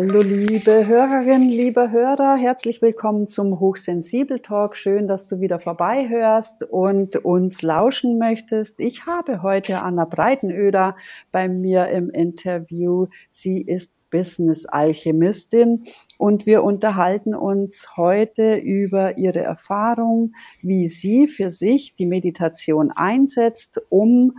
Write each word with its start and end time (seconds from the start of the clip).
Hallo 0.00 0.22
liebe 0.22 0.86
Hörerinnen, 0.86 1.48
liebe 1.48 1.90
Hörer, 1.90 2.36
herzlich 2.36 2.80
willkommen 2.80 3.26
zum 3.26 3.58
Hochsensibel 3.58 4.38
Talk. 4.38 4.76
Schön, 4.76 5.08
dass 5.08 5.26
du 5.26 5.40
wieder 5.40 5.58
vorbei 5.58 6.08
hörst 6.08 6.62
und 6.62 7.16
uns 7.16 7.62
lauschen 7.62 8.16
möchtest. 8.16 8.78
Ich 8.78 9.06
habe 9.06 9.42
heute 9.42 9.82
Anna 9.82 10.04
Breitenöder 10.04 10.96
bei 11.32 11.48
mir 11.48 11.88
im 11.88 12.10
Interview. 12.10 13.08
Sie 13.28 13.60
ist 13.60 13.92
Business 14.08 14.66
Alchemistin 14.66 15.82
und 16.16 16.46
wir 16.46 16.62
unterhalten 16.62 17.34
uns 17.34 17.96
heute 17.96 18.54
über 18.54 19.18
ihre 19.18 19.40
Erfahrung, 19.40 20.32
wie 20.62 20.86
sie 20.86 21.26
für 21.26 21.50
sich 21.50 21.96
die 21.96 22.06
Meditation 22.06 22.92
einsetzt, 22.92 23.82
um 23.88 24.34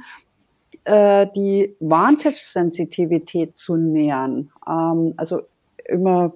äh, 0.83 1.27
die 1.35 1.75
Vantage-Sensitivität 1.79 3.57
zu 3.57 3.75
nähern. 3.75 4.51
Ähm, 4.67 5.13
also 5.17 5.41
immer 5.85 6.33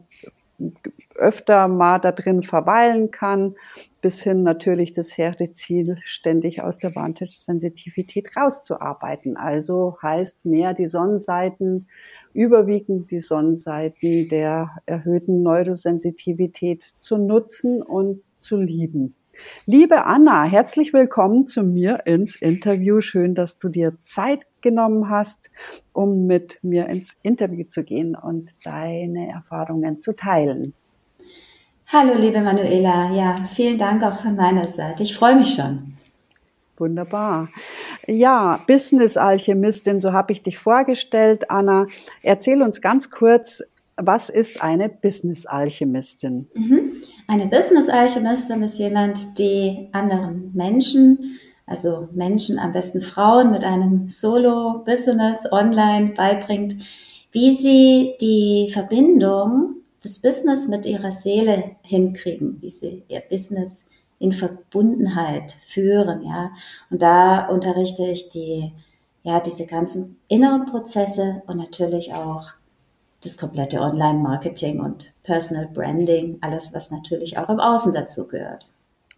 öfter 1.15 1.67
mal 1.67 1.99
da 1.99 2.11
drin 2.11 2.41
verweilen 2.41 3.11
kann, 3.11 3.55
bis 4.01 4.21
hin 4.23 4.43
natürlich 4.43 4.91
das 4.91 5.17
hehre 5.17 5.51
Ziel, 5.51 5.97
ständig 6.05 6.61
aus 6.61 6.77
der 6.77 6.95
Vantage-Sensitivität 6.95 8.35
rauszuarbeiten. 8.35 9.37
Also 9.37 9.97
heißt 10.01 10.45
mehr 10.45 10.73
die 10.73 10.87
Sonnenseiten, 10.87 11.87
überwiegend 12.33 13.11
die 13.11 13.21
Sonnenseiten 13.21 14.27
der 14.29 14.69
erhöhten 14.85 15.41
Neurosensitivität 15.43 16.83
zu 16.99 17.17
nutzen 17.17 17.81
und 17.81 18.21
zu 18.39 18.57
lieben. 18.57 19.15
Liebe 19.65 20.05
Anna, 20.05 20.43
herzlich 20.43 20.93
willkommen 20.93 21.47
zu 21.47 21.63
mir 21.63 22.05
ins 22.05 22.35
Interview. 22.35 23.01
Schön, 23.01 23.33
dass 23.35 23.57
du 23.57 23.69
dir 23.69 23.97
Zeit 24.01 24.45
genommen 24.61 25.09
hast, 25.09 25.49
um 25.91 26.25
mit 26.25 26.59
mir 26.63 26.87
ins 26.87 27.17
Interview 27.23 27.65
zu 27.67 27.83
gehen 27.83 28.15
und 28.15 28.53
deine 28.65 29.29
Erfahrungen 29.29 30.01
zu 30.01 30.15
teilen. 30.15 30.73
Hallo, 31.87 32.15
liebe 32.17 32.41
Manuela. 32.41 33.11
Ja, 33.13 33.45
vielen 33.51 33.77
Dank 33.77 34.03
auch 34.03 34.19
von 34.19 34.35
meiner 34.35 34.65
Seite. 34.65 35.03
Ich 35.03 35.15
freue 35.15 35.35
mich 35.35 35.53
schon. 35.53 35.92
Wunderbar. 36.77 37.49
Ja, 38.07 38.63
Business 38.67 39.17
Alchemistin, 39.17 39.99
so 39.99 40.11
habe 40.11 40.33
ich 40.33 40.41
dich 40.41 40.57
vorgestellt. 40.57 41.49
Anna, 41.51 41.87
erzähl 42.21 42.61
uns 42.61 42.81
ganz 42.81 43.09
kurz, 43.11 43.63
was 43.95 44.29
ist 44.29 44.61
eine 44.61 44.89
Business 44.89 45.45
Alchemistin? 45.45 46.47
Mhm. 46.55 47.03
Eine 47.27 47.47
Business-Alchemistin 47.47 48.63
ist 48.63 48.77
jemand, 48.79 49.39
die 49.39 49.87
anderen 49.93 50.51
Menschen, 50.53 51.39
also 51.65 52.09
Menschen, 52.13 52.59
am 52.59 52.73
besten 52.73 53.01
Frauen 53.01 53.51
mit 53.51 53.63
einem 53.63 54.09
Solo-Business 54.09 55.49
online 55.51 56.13
beibringt, 56.15 56.75
wie 57.31 57.51
sie 57.51 58.15
die 58.19 58.69
Verbindung 58.71 59.77
des 60.03 60.21
Business 60.21 60.67
mit 60.67 60.85
ihrer 60.85 61.11
Seele 61.11 61.77
hinkriegen, 61.83 62.57
wie 62.61 62.69
sie 62.69 63.03
ihr 63.07 63.21
Business 63.21 63.85
in 64.23 64.31
Verbundenheit 64.31 65.57
führen, 65.67 66.23
ja. 66.23 66.51
Und 66.89 67.01
da 67.01 67.47
unterrichte 67.47 68.05
ich 68.05 68.29
die, 68.29 68.71
ja, 69.23 69.41
diese 69.41 69.65
ganzen 69.65 70.17
inneren 70.29 70.65
Prozesse 70.65 71.41
und 71.45 71.57
natürlich 71.57 72.13
auch 72.13 72.51
das 73.21 73.37
komplette 73.37 73.81
Online-Marketing 73.81 74.79
und 74.79 75.11
Personal 75.23 75.67
Branding, 75.67 76.37
alles, 76.39 76.73
was 76.73 76.89
natürlich 76.89 77.37
auch 77.37 77.49
im 77.49 77.59
Außen 77.59 77.93
dazu 77.93 78.27
gehört. 78.27 78.65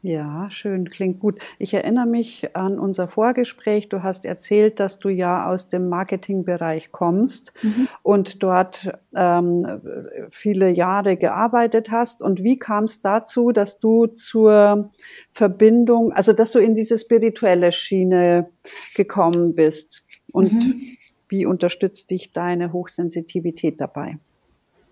Ja, 0.07 0.51
schön, 0.51 0.89
klingt 0.91 1.19
gut. 1.19 1.39
Ich 1.57 1.73
erinnere 1.73 2.05
mich 2.05 2.55
an 2.55 2.77
unser 2.77 3.07
Vorgespräch. 3.07 3.89
Du 3.89 4.03
hast 4.03 4.23
erzählt, 4.23 4.79
dass 4.79 4.99
du 4.99 5.09
ja 5.09 5.49
aus 5.49 5.67
dem 5.67 5.89
Marketingbereich 5.89 6.91
kommst 6.91 7.53
mhm. 7.63 7.87
und 8.03 8.43
dort 8.43 8.91
ähm, 9.15 9.65
viele 10.29 10.69
Jahre 10.69 11.17
gearbeitet 11.17 11.89
hast. 11.89 12.21
Und 12.21 12.43
wie 12.43 12.59
kam 12.59 12.83
es 12.83 13.01
dazu, 13.01 13.51
dass 13.51 13.79
du 13.79 14.05
zur 14.05 14.91
Verbindung, 15.31 16.13
also 16.13 16.33
dass 16.33 16.51
du 16.51 16.59
in 16.59 16.75
diese 16.75 16.99
spirituelle 16.99 17.71
Schiene 17.71 18.49
gekommen 18.93 19.55
bist? 19.55 20.03
Und 20.31 20.53
mhm. 20.53 20.97
Wie 21.27 21.45
unterstützt 21.45 22.11
dich 22.11 22.31
deine 22.31 22.71
Hochsensitivität 22.71 23.81
dabei? 23.81 24.19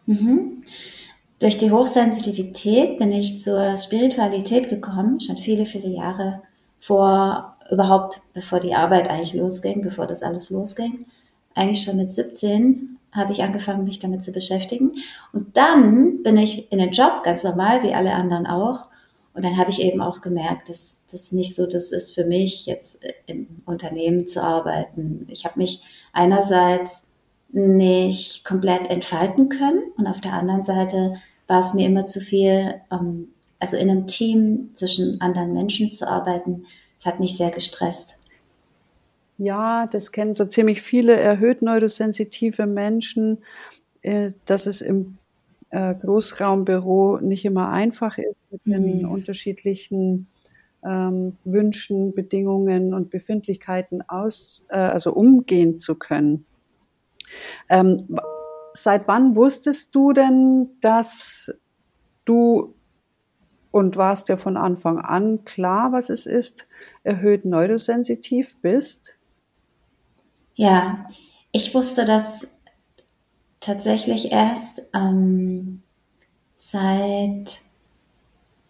Mhm. 0.05 0.63
Durch 1.39 1.57
die 1.57 1.71
Hochsensitivität 1.71 2.97
bin 2.99 3.11
ich 3.11 3.39
zur 3.39 3.77
Spiritualität 3.77 4.69
gekommen, 4.69 5.19
schon 5.19 5.37
viele, 5.37 5.65
viele 5.65 5.89
Jahre 5.89 6.41
vor, 6.79 7.57
überhaupt 7.71 8.21
bevor 8.33 8.59
die 8.59 8.75
Arbeit 8.75 9.09
eigentlich 9.09 9.33
losging, 9.33 9.81
bevor 9.81 10.07
das 10.07 10.23
alles 10.23 10.49
losging. 10.49 11.05
Eigentlich 11.55 11.83
schon 11.83 11.97
mit 11.97 12.11
17 12.11 12.97
habe 13.11 13.33
ich 13.33 13.43
angefangen, 13.43 13.83
mich 13.83 13.99
damit 13.99 14.23
zu 14.23 14.31
beschäftigen. 14.31 14.93
Und 15.33 15.55
dann 15.55 16.23
bin 16.23 16.37
ich 16.37 16.71
in 16.71 16.79
den 16.79 16.91
Job, 16.91 17.23
ganz 17.23 17.43
normal, 17.43 17.83
wie 17.83 17.93
alle 17.93 18.13
anderen 18.13 18.47
auch, 18.47 18.87
und 19.33 19.43
dann 19.43 19.57
habe 19.57 19.71
ich 19.71 19.81
eben 19.81 20.01
auch 20.01 20.21
gemerkt, 20.21 20.69
dass 20.69 21.05
das 21.11 21.31
nicht 21.31 21.55
so 21.55 21.65
das 21.65 21.91
ist 21.91 22.13
für 22.13 22.23
mich, 22.23 22.67
jetzt 22.67 23.01
im 23.25 23.47
Unternehmen 23.65 24.27
zu 24.27 24.43
arbeiten. 24.43 25.27
Ich 25.29 25.43
habe 25.45 25.59
mich 25.59 25.83
einerseits 26.13 27.03
nicht 27.53 28.43
komplett 28.43 28.89
entfalten 28.89 29.47
können 29.47 29.83
und 29.95 30.07
auf 30.07 30.19
der 30.19 30.33
anderen 30.33 30.63
Seite 30.63 31.15
war 31.47 31.59
es 31.59 31.73
mir 31.73 31.85
immer 31.85 32.05
zu 32.05 32.19
viel, 32.19 32.75
ähm, 32.91 33.29
also 33.59 33.77
in 33.77 33.89
einem 33.89 34.07
Team 34.07 34.71
zwischen 34.73 35.21
anderen 35.21 35.53
Menschen 35.53 35.91
zu 35.91 36.07
arbeiten. 36.07 36.65
Es 36.97 37.05
hat 37.05 37.19
mich 37.19 37.37
sehr 37.37 37.51
gestresst. 37.51 38.17
Ja, 39.37 39.87
das 39.87 40.11
kennen 40.11 40.33
so 40.33 40.45
ziemlich 40.45 40.81
viele 40.81 41.15
erhöht 41.15 41.61
neurosensitive 41.61 42.65
Menschen, 42.65 43.39
äh, 44.01 44.31
dass 44.45 44.65
es 44.65 44.81
im 44.81 45.17
äh, 45.69 45.93
Großraumbüro 45.95 47.19
nicht 47.21 47.45
immer 47.45 47.69
einfach 47.69 48.17
ist, 48.17 48.35
mit 48.51 48.65
den 48.65 49.01
mhm. 49.01 49.11
unterschiedlichen 49.11 50.27
ähm, 50.83 51.37
Wünschen, 51.43 52.13
Bedingungen 52.13 52.93
und 52.93 53.09
Befindlichkeiten 53.09 54.01
aus, 54.07 54.65
äh, 54.69 54.77
also 54.77 55.13
umgehen 55.13 55.77
zu 55.77 55.95
können. 55.95 56.45
Ähm, 57.69 57.97
seit 58.73 59.07
wann 59.07 59.35
wusstest 59.35 59.93
du 59.95 60.13
denn, 60.13 60.69
dass 60.81 61.53
du 62.25 62.75
und 63.71 63.97
warst 63.97 64.29
ja 64.29 64.37
von 64.37 64.55
Anfang 64.55 64.99
an 64.99 65.45
klar, 65.45 65.91
was 65.91 66.09
es 66.09 66.27
ist, 66.27 66.67
erhöht 67.03 67.43
neurosensitiv 67.43 68.55
bist? 68.61 69.13
Ja, 70.53 71.07
ich 71.51 71.73
wusste 71.73 72.05
das 72.05 72.47
tatsächlich 73.59 74.31
erst 74.31 74.83
ähm, 74.93 75.81
seit 76.55 77.61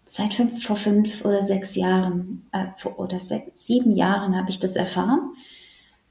seit 0.06 0.34
fünf, 0.34 0.64
vor 0.64 0.76
fünf 0.76 1.26
oder 1.26 1.42
sechs 1.42 1.76
Jahren 1.76 2.48
äh, 2.52 2.68
oder 2.96 3.20
sechs, 3.20 3.66
sieben 3.66 3.96
Jahren 3.96 4.38
habe 4.38 4.50
ich 4.50 4.60
das 4.60 4.76
erfahren. 4.76 5.34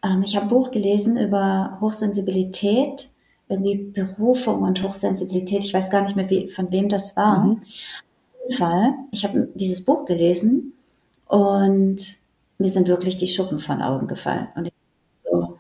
Ähm, 0.05 0.23
ich 0.25 0.37
habe 0.37 0.47
ein 0.47 0.51
Buch 0.51 0.71
gelesen 0.71 1.17
über 1.17 1.79
Hochsensibilität, 1.81 3.09
irgendwie 3.49 3.77
Berufung 3.77 4.63
und 4.63 4.83
Hochsensibilität. 4.83 5.65
Ich 5.65 5.75
weiß 5.75 5.91
gar 5.91 6.03
nicht 6.03 6.17
mehr, 6.17 6.29
wie, 6.31 6.49
von 6.49 6.71
wem 6.73 6.89
das 6.89 7.17
war. 7.17 7.45
Mhm. 7.45 7.53
Auf 7.53 8.49
jeden 8.49 8.59
Fall, 8.59 8.95
ich 9.11 9.25
habe 9.25 9.49
dieses 9.55 9.85
Buch 9.85 10.05
gelesen 10.05 10.73
und 11.27 12.17
mir 12.59 12.69
sind 12.69 12.89
wirklich 12.89 13.17
die 13.17 13.29
Schuppen 13.29 13.59
von 13.59 13.83
Augen 13.83 14.07
gefallen. 14.07 14.49
Und 14.55 14.67
ich 14.69 14.73
so, 15.15 15.59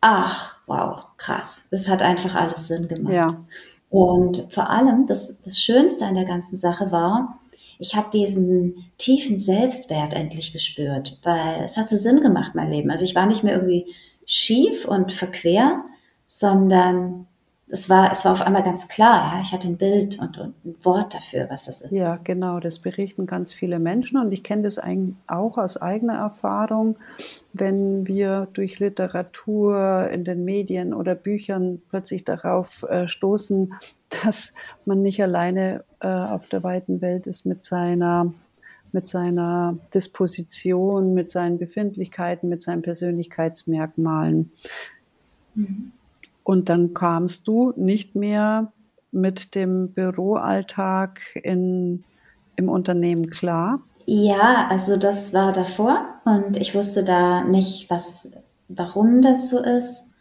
ach, 0.00 0.56
wow, 0.66 1.06
krass. 1.16 1.66
Es 1.70 1.88
hat 1.88 2.02
einfach 2.02 2.34
alles 2.34 2.68
Sinn 2.68 2.88
gemacht. 2.88 3.12
Ja. 3.12 3.44
Und 3.88 4.46
vor 4.50 4.70
allem, 4.70 5.06
das, 5.06 5.40
das 5.42 5.60
Schönste 5.60 6.06
an 6.06 6.14
der 6.14 6.24
ganzen 6.24 6.56
Sache 6.56 6.92
war, 6.92 7.39
ich 7.80 7.96
habe 7.96 8.10
diesen 8.12 8.84
tiefen 8.98 9.38
Selbstwert 9.38 10.12
endlich 10.12 10.52
gespürt, 10.52 11.18
weil 11.24 11.64
es 11.64 11.76
hat 11.76 11.88
so 11.88 11.96
Sinn 11.96 12.20
gemacht, 12.20 12.54
mein 12.54 12.70
Leben. 12.70 12.90
Also 12.90 13.04
ich 13.04 13.14
war 13.14 13.26
nicht 13.26 13.42
mehr 13.42 13.54
irgendwie 13.54 13.86
schief 14.26 14.84
und 14.84 15.12
verquer, 15.12 15.82
sondern 16.26 17.26
es 17.72 17.88
war, 17.88 18.10
es 18.10 18.24
war 18.24 18.32
auf 18.32 18.42
einmal 18.42 18.64
ganz 18.64 18.88
klar, 18.88 19.32
ja, 19.32 19.40
ich 19.40 19.52
hatte 19.52 19.68
ein 19.68 19.78
Bild 19.78 20.18
und, 20.18 20.36
und 20.38 20.54
ein 20.64 20.74
Wort 20.82 21.14
dafür, 21.14 21.46
was 21.48 21.66
das 21.66 21.80
ist. 21.80 21.92
Ja, 21.92 22.18
genau, 22.22 22.60
das 22.60 22.80
berichten 22.80 23.26
ganz 23.26 23.52
viele 23.52 23.78
Menschen 23.78 24.18
und 24.20 24.32
ich 24.32 24.42
kenne 24.42 24.62
das 24.62 24.78
auch 25.26 25.56
aus 25.56 25.76
eigener 25.76 26.14
Erfahrung, 26.14 26.96
wenn 27.52 28.06
wir 28.06 28.48
durch 28.52 28.78
Literatur 28.80 30.10
in 30.12 30.24
den 30.24 30.44
Medien 30.44 30.92
oder 30.92 31.14
Büchern 31.14 31.80
plötzlich 31.88 32.24
darauf 32.24 32.82
äh, 32.88 33.08
stoßen, 33.08 33.72
dass 34.22 34.52
man 34.84 35.02
nicht 35.02 35.22
alleine 35.22 35.84
äh, 36.00 36.08
auf 36.08 36.46
der 36.46 36.62
weiten 36.62 37.00
Welt 37.00 37.26
ist 37.26 37.46
mit 37.46 37.62
seiner 37.62 38.32
mit 38.92 39.06
seiner 39.06 39.78
Disposition, 39.94 41.14
mit 41.14 41.30
seinen 41.30 41.58
Befindlichkeiten, 41.58 42.48
mit 42.48 42.60
seinen 42.60 42.82
Persönlichkeitsmerkmalen. 42.82 44.50
Mhm. 45.54 45.92
Und 46.42 46.68
dann 46.68 46.94
kamst 46.94 47.46
du 47.46 47.72
nicht 47.76 48.16
mehr 48.16 48.72
mit 49.12 49.54
dem 49.54 49.92
Büroalltag 49.92 51.20
in, 51.42 52.04
im 52.56 52.68
Unternehmen 52.68 53.30
klar? 53.30 53.80
Ja, 54.06 54.66
also 54.68 54.96
das 54.96 55.32
war 55.32 55.52
davor 55.52 56.04
und 56.24 56.56
ich 56.56 56.74
wusste 56.74 57.04
da 57.04 57.44
nicht, 57.44 57.90
was, 57.90 58.32
warum 58.68 59.22
das 59.22 59.50
so 59.50 59.62
ist. 59.62 60.14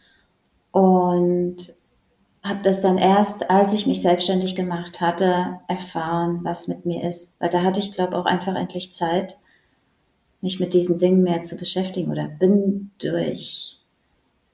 Und 0.71 1.73
habe 2.43 2.59
das 2.63 2.81
dann 2.81 2.97
erst, 2.97 3.49
als 3.49 3.73
ich 3.73 3.85
mich 3.85 4.01
selbstständig 4.01 4.55
gemacht 4.55 5.01
hatte, 5.01 5.59
erfahren, 5.67 6.39
was 6.43 6.67
mit 6.67 6.85
mir 6.85 7.03
ist. 7.03 7.39
Weil 7.39 7.49
da 7.49 7.63
hatte 7.63 7.79
ich, 7.79 7.93
glaube 7.93 8.17
auch 8.17 8.25
einfach 8.25 8.55
endlich 8.55 8.93
Zeit, 8.93 9.37
mich 10.41 10.59
mit 10.59 10.73
diesen 10.73 10.99
Dingen 10.99 11.23
mehr 11.23 11.41
zu 11.41 11.57
beschäftigen 11.57 12.11
oder 12.11 12.27
bin 12.27 12.91
durch. 13.01 13.79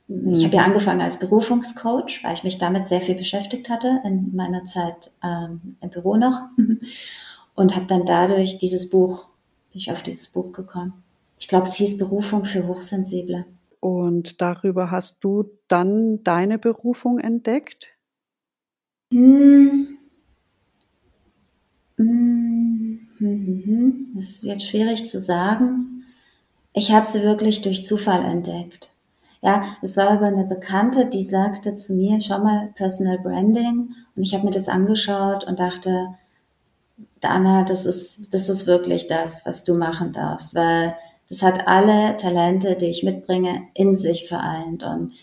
Ich 0.07 0.43
habe 0.43 0.55
ja 0.55 0.61
mhm. 0.61 0.67
angefangen 0.67 1.01
als 1.01 1.17
Berufungscoach, 1.17 2.23
weil 2.23 2.33
ich 2.33 2.43
mich 2.43 2.57
damit 2.59 2.87
sehr 2.87 3.01
viel 3.01 3.15
beschäftigt 3.15 3.69
hatte 3.69 4.01
in 4.03 4.35
meiner 4.35 4.63
Zeit 4.63 5.11
ähm, 5.23 5.77
im 5.81 5.89
Büro 5.89 6.15
noch 6.15 6.41
und 7.55 7.75
habe 7.75 7.85
dann 7.87 8.05
dadurch 8.05 8.59
dieses 8.59 8.89
Buch, 8.89 9.27
bin 9.71 9.79
ich 9.79 9.91
auf 9.91 10.03
dieses 10.03 10.27
Buch 10.27 10.53
gekommen. 10.53 10.93
Ich 11.39 11.47
glaube, 11.47 11.67
es 11.67 11.75
hieß 11.75 11.97
Berufung 11.97 12.45
für 12.45 12.67
Hochsensible. 12.67 13.45
Und 13.79 14.41
darüber 14.41 14.91
hast 14.91 15.23
du 15.23 15.51
dann 15.67 16.23
deine 16.23 16.57
Berufung 16.57 17.19
entdeckt? 17.19 17.89
Hm. 19.11 19.97
Hm. 21.97 23.07
Das 24.15 24.29
ist 24.29 24.43
jetzt 24.43 24.67
schwierig 24.67 25.05
zu 25.05 25.19
sagen. 25.19 26.03
Ich 26.73 26.91
habe 26.91 27.05
sie 27.05 27.23
wirklich 27.23 27.61
durch 27.61 27.83
Zufall 27.83 28.23
entdeckt. 28.25 28.91
Ja, 29.41 29.77
es 29.81 29.95
war 29.95 30.09
aber 30.09 30.25
eine 30.25 30.45
Bekannte, 30.45 31.05
die 31.05 31.21
sagte 31.21 31.75
zu 31.75 31.93
mir, 31.93 32.19
schau 32.19 32.39
mal, 32.39 32.73
Personal 32.75 33.19
Branding. 33.19 33.93
Und 34.15 34.23
ich 34.23 34.33
habe 34.33 34.45
mir 34.45 34.51
das 34.51 34.67
angeschaut 34.67 35.43
und 35.43 35.59
dachte, 35.59 36.15
Dana, 37.19 37.63
das 37.63 37.85
ist, 37.85 38.33
das 38.33 38.49
ist 38.49 38.67
wirklich 38.67 39.07
das, 39.07 39.45
was 39.45 39.63
du 39.63 39.75
machen 39.75 40.11
darfst, 40.13 40.55
weil 40.55 40.95
das 41.29 41.41
hat 41.41 41.67
alle 41.67 42.17
Talente, 42.17 42.75
die 42.75 42.85
ich 42.85 43.03
mitbringe, 43.03 43.63
in 43.73 43.93
sich 43.93 44.27
vereint. 44.27 44.83
Und 44.83 45.13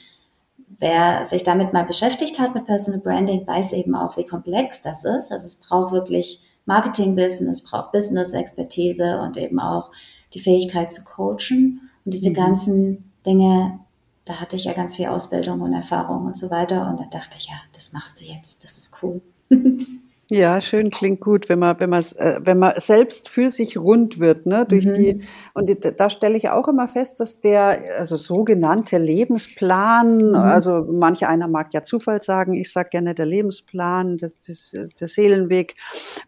wer 0.79 1.25
sich 1.25 1.45
damit 1.45 1.73
mal 1.73 1.85
beschäftigt 1.85 2.39
hat 2.39 2.55
mit 2.55 2.67
Personal 2.67 3.01
Branding, 3.01 3.47
weiß 3.47 3.73
eben 3.73 3.95
auch, 3.95 4.17
wie 4.17 4.27
komplex 4.27 4.83
das 4.83 5.05
ist. 5.05 5.31
Also 5.31 5.47
es 5.47 5.57
braucht 5.57 5.93
wirklich 5.93 6.43
Marketing-Wissen, 6.67 7.49
es 7.49 7.63
braucht 7.63 7.93
Business-Expertise 7.93 9.21
und 9.21 9.37
eben 9.37 9.61
auch 9.61 9.91
die 10.35 10.41
Fähigkeit 10.41 10.93
zu 10.93 11.05
coachen. 11.05 11.89
Und 12.05 12.15
diese 12.15 12.31
mhm. 12.31 12.35
ganzen 12.35 13.13
Dinge, 13.25 13.79
da 14.25 14.41
hatte 14.41 14.57
ich 14.57 14.65
ja 14.65 14.73
ganz 14.73 14.97
viel 14.97 15.07
Ausbildung 15.07 15.61
und 15.61 15.73
Erfahrung 15.73 16.27
und 16.27 16.37
so 16.37 16.51
weiter. 16.51 16.89
Und 16.89 16.99
da 16.99 17.05
dachte 17.05 17.37
ich, 17.39 17.47
ja, 17.47 17.61
das 17.75 17.93
machst 17.93 18.21
du 18.21 18.25
jetzt, 18.25 18.65
das 18.65 18.79
ist 18.79 18.97
cool. 19.03 19.21
Ja, 20.35 20.63
schön 20.63 20.89
klingt 20.89 21.21
gut, 21.21 21.51
wenn 21.51 21.59
man, 21.59 21.79
wenn 21.79 21.91
man, 21.91 22.03
äh, 22.17 22.41
wenn 22.43 22.59
man 22.59 22.73
selbst 22.79 23.29
für 23.29 23.51
sich 23.51 23.77
rund 23.77 24.19
wird, 24.19 24.47
ne, 24.47 24.65
durch 24.65 24.87
mhm. 24.87 24.95
die, 24.95 25.23
und 25.53 25.69
die, 25.69 25.79
da 25.79 26.09
stelle 26.09 26.39
ich 26.39 26.49
auch 26.49 26.69
immer 26.69 26.89
fest, 26.89 27.21
dass 27.21 27.43
der, 27.43 27.99
also 27.99 28.17
sogenannte 28.17 28.97
Lebensplan, 28.97 30.31
mhm. 30.31 30.35
also 30.35 30.87
manche 30.91 31.29
einer 31.29 31.49
mag 31.49 31.75
ja 31.75 31.83
Zufall 31.83 32.23
sagen, 32.23 32.55
ich 32.55 32.73
sage 32.73 32.89
gerne 32.89 33.15
der 33.15 33.27
Lebensplan, 33.27 34.17
das, 34.17 34.41
das, 34.41 34.75
der 34.99 35.07
Seelenweg 35.07 35.77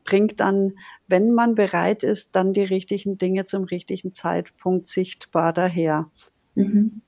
bringt 0.05 0.39
dann, 0.41 0.75
wenn 1.09 1.33
man 1.33 1.55
bereit 1.55 2.03
ist, 2.03 2.37
dann 2.37 2.53
die 2.53 2.65
richtigen 2.65 3.17
Dinge 3.17 3.45
zum 3.45 3.65
richtigen 3.65 4.13
Zeitpunkt 4.13 4.87
sichtbar 4.87 5.55
daher. 5.55 6.11
Mhm. 6.55 7.01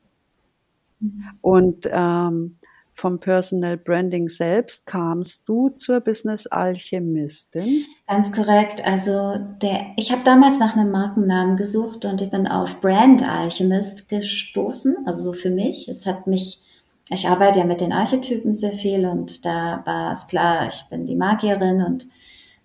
Und 1.42 1.86
ähm, 1.92 2.56
vom 2.96 3.20
Personal 3.20 3.76
Branding 3.76 4.26
selbst 4.26 4.86
kamst 4.86 5.46
du 5.46 5.68
zur 5.68 6.00
Business 6.00 6.46
Alchemistin? 6.46 7.84
Ganz 8.08 8.32
korrekt. 8.32 8.82
Also 8.86 9.34
der, 9.60 9.88
ich 9.96 10.10
habe 10.10 10.24
damals 10.24 10.58
nach 10.58 10.74
einem 10.74 10.90
Markennamen 10.90 11.58
gesucht 11.58 12.06
und 12.06 12.22
ich 12.22 12.30
bin 12.30 12.48
auf 12.48 12.80
Brand 12.80 13.22
Alchemist 13.22 14.08
gestoßen. 14.08 14.96
Also 15.04 15.30
so 15.30 15.32
für 15.34 15.50
mich. 15.50 15.88
Es 15.88 16.06
hat 16.06 16.26
mich, 16.26 16.62
ich 17.10 17.28
arbeite 17.28 17.58
ja 17.58 17.66
mit 17.66 17.82
den 17.82 17.92
Archetypen 17.92 18.54
sehr 18.54 18.72
viel 18.72 19.04
und 19.04 19.44
da 19.44 19.82
war 19.84 20.12
es 20.12 20.26
klar, 20.26 20.66
ich 20.66 20.82
bin 20.88 21.06
die 21.06 21.16
Magierin 21.16 21.82
und 21.82 22.06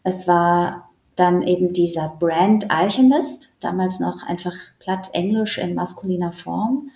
es 0.04 0.30
war 0.30 0.90
dann 1.18 1.42
eben 1.42 1.74
dieser 1.74 2.08
Brand 2.08 2.72
Alchemist, 2.72 3.50
damals 3.60 4.00
noch 4.00 4.26
einfach 4.26 4.56
platt 4.80 5.10
Englisch 5.12 5.58
in 5.58 5.76
maskuliner 5.76 6.32
Form. 6.32 6.90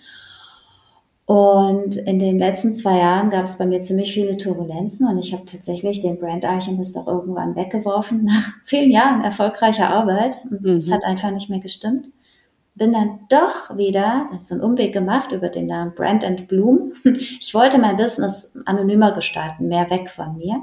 Und 1.26 1.96
in 1.96 2.20
den 2.20 2.38
letzten 2.38 2.72
zwei 2.72 2.98
Jahren 2.98 3.30
gab 3.30 3.44
es 3.44 3.58
bei 3.58 3.66
mir 3.66 3.80
ziemlich 3.80 4.14
viele 4.14 4.36
Turbulenzen 4.36 5.08
und 5.08 5.18
ich 5.18 5.32
habe 5.32 5.44
tatsächlich 5.44 6.00
den 6.00 6.20
Brand 6.20 6.44
Alchemist 6.44 6.96
auch 6.96 7.08
irgendwann 7.08 7.56
weggeworfen 7.56 8.24
nach 8.26 8.54
vielen 8.64 8.92
Jahren 8.92 9.22
erfolgreicher 9.22 9.90
Arbeit. 9.90 10.38
Und 10.44 10.62
mhm. 10.62 10.74
das 10.74 10.90
hat 10.90 11.02
einfach 11.04 11.32
nicht 11.32 11.50
mehr 11.50 11.58
gestimmt. 11.58 12.06
Bin 12.76 12.92
dann 12.92 13.20
doch 13.28 13.76
wieder, 13.76 14.28
das 14.30 14.42
ist 14.42 14.48
so 14.48 14.54
ein 14.54 14.60
Umweg 14.60 14.92
gemacht 14.92 15.32
über 15.32 15.48
den 15.48 15.66
Namen 15.66 15.94
Brand 15.94 16.24
and 16.24 16.46
Bloom. 16.46 16.92
Ich 17.04 17.54
wollte 17.54 17.78
mein 17.78 17.96
Business 17.96 18.56
anonymer 18.64 19.12
gestalten, 19.12 19.66
mehr 19.66 19.90
weg 19.90 20.10
von 20.10 20.36
mir. 20.36 20.62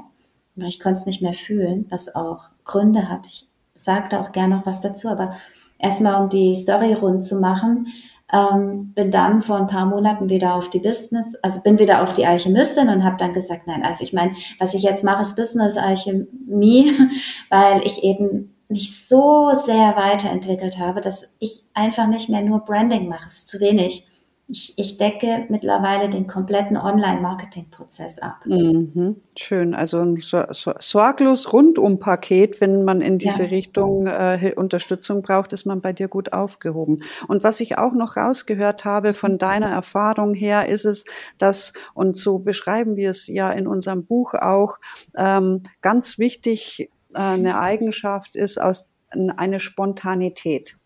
Aber 0.56 0.66
ich 0.66 0.80
konnte 0.80 1.00
es 1.00 1.06
nicht 1.06 1.20
mehr 1.20 1.34
fühlen, 1.34 1.86
was 1.90 2.14
auch 2.14 2.44
Gründe 2.64 3.10
hat. 3.10 3.26
Ich 3.26 3.48
sagte 3.74 4.18
auch 4.18 4.32
gerne 4.32 4.56
noch 4.56 4.66
was 4.66 4.80
dazu, 4.80 5.08
aber 5.08 5.36
erstmal 5.78 6.22
um 6.22 6.30
die 6.30 6.54
Story 6.54 6.94
rund 6.94 7.24
zu 7.24 7.40
machen 7.40 7.88
ähm, 8.34 8.92
bin 8.94 9.12
dann 9.12 9.42
vor 9.42 9.56
ein 9.56 9.68
paar 9.68 9.86
Monaten 9.86 10.28
wieder 10.28 10.54
auf 10.54 10.68
die 10.68 10.80
Business, 10.80 11.36
also 11.42 11.62
bin 11.62 11.78
wieder 11.78 12.02
auf 12.02 12.14
die 12.14 12.26
Alchemistin 12.26 12.88
und 12.88 13.04
habe 13.04 13.16
dann 13.16 13.32
gesagt, 13.32 13.66
nein, 13.66 13.84
also 13.84 14.02
ich 14.02 14.12
meine, 14.12 14.34
was 14.58 14.74
ich 14.74 14.82
jetzt 14.82 15.04
mache, 15.04 15.22
ist 15.22 15.36
Business 15.36 15.76
Alchemie, 15.76 16.92
weil 17.50 17.82
ich 17.84 18.02
eben 18.02 18.54
mich 18.68 19.06
so 19.06 19.50
sehr 19.52 19.94
weiterentwickelt 19.96 20.78
habe, 20.78 21.00
dass 21.00 21.36
ich 21.38 21.66
einfach 21.74 22.08
nicht 22.08 22.28
mehr 22.28 22.42
nur 22.42 22.64
Branding 22.64 23.08
mache, 23.08 23.28
ist 23.28 23.48
zu 23.48 23.60
wenig 23.60 24.06
ich, 24.46 24.74
ich 24.76 24.98
decke 24.98 25.46
mittlerweile 25.48 26.10
den 26.10 26.26
kompletten 26.26 26.76
Online-Marketing-Prozess 26.76 28.18
ab. 28.18 28.44
Mhm, 28.44 29.16
schön, 29.36 29.74
also 29.74 30.00
ein 30.00 30.18
so, 30.18 30.44
so, 30.50 30.74
sorglos 30.78 31.52
Rundum-Paket, 31.52 32.60
wenn 32.60 32.84
man 32.84 33.00
in 33.00 33.18
diese 33.18 33.44
ja. 33.44 33.48
Richtung 33.48 34.06
äh, 34.06 34.52
Unterstützung 34.54 35.22
braucht, 35.22 35.54
ist 35.54 35.64
man 35.64 35.80
bei 35.80 35.94
dir 35.94 36.08
gut 36.08 36.34
aufgehoben. 36.34 37.02
Und 37.26 37.42
was 37.42 37.60
ich 37.60 37.78
auch 37.78 37.94
noch 37.94 38.18
rausgehört 38.18 38.84
habe 38.84 39.14
von 39.14 39.38
deiner 39.38 39.70
Erfahrung 39.70 40.34
her, 40.34 40.68
ist 40.68 40.84
es, 40.84 41.04
dass, 41.38 41.72
und 41.94 42.18
so 42.18 42.38
beschreiben 42.38 42.96
wir 42.96 43.10
es 43.10 43.26
ja 43.26 43.50
in 43.50 43.66
unserem 43.66 44.04
Buch 44.04 44.34
auch, 44.34 44.76
ähm, 45.16 45.62
ganz 45.80 46.18
wichtig 46.18 46.90
äh, 47.14 47.18
eine 47.18 47.58
Eigenschaft 47.58 48.36
ist 48.36 48.60
aus 48.60 48.88
eine 49.36 49.60
Spontanität. 49.60 50.76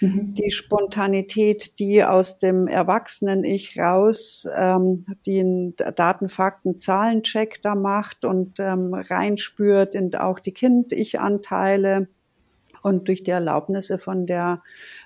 Mhm. 0.00 0.34
Die 0.34 0.50
Spontanität, 0.50 1.78
die 1.78 2.04
aus 2.04 2.38
dem 2.38 2.68
Erwachsenen-Ich 2.68 3.78
raus 3.78 4.48
ähm, 4.54 5.06
den 5.26 5.74
Daten, 5.76 6.28
Fakten, 6.28 6.78
Zahlencheck 6.78 7.60
da 7.62 7.74
macht 7.74 8.24
und 8.24 8.60
ähm, 8.60 8.94
reinspürt 8.94 9.94
in 9.94 10.14
auch 10.14 10.38
die 10.38 10.52
Kind-Ich-Anteile 10.52 12.08
und 12.82 13.08
durch 13.08 13.24
die 13.24 13.32
Erlaubnisse 13.32 13.98
von 13.98 14.26
der 14.26 14.62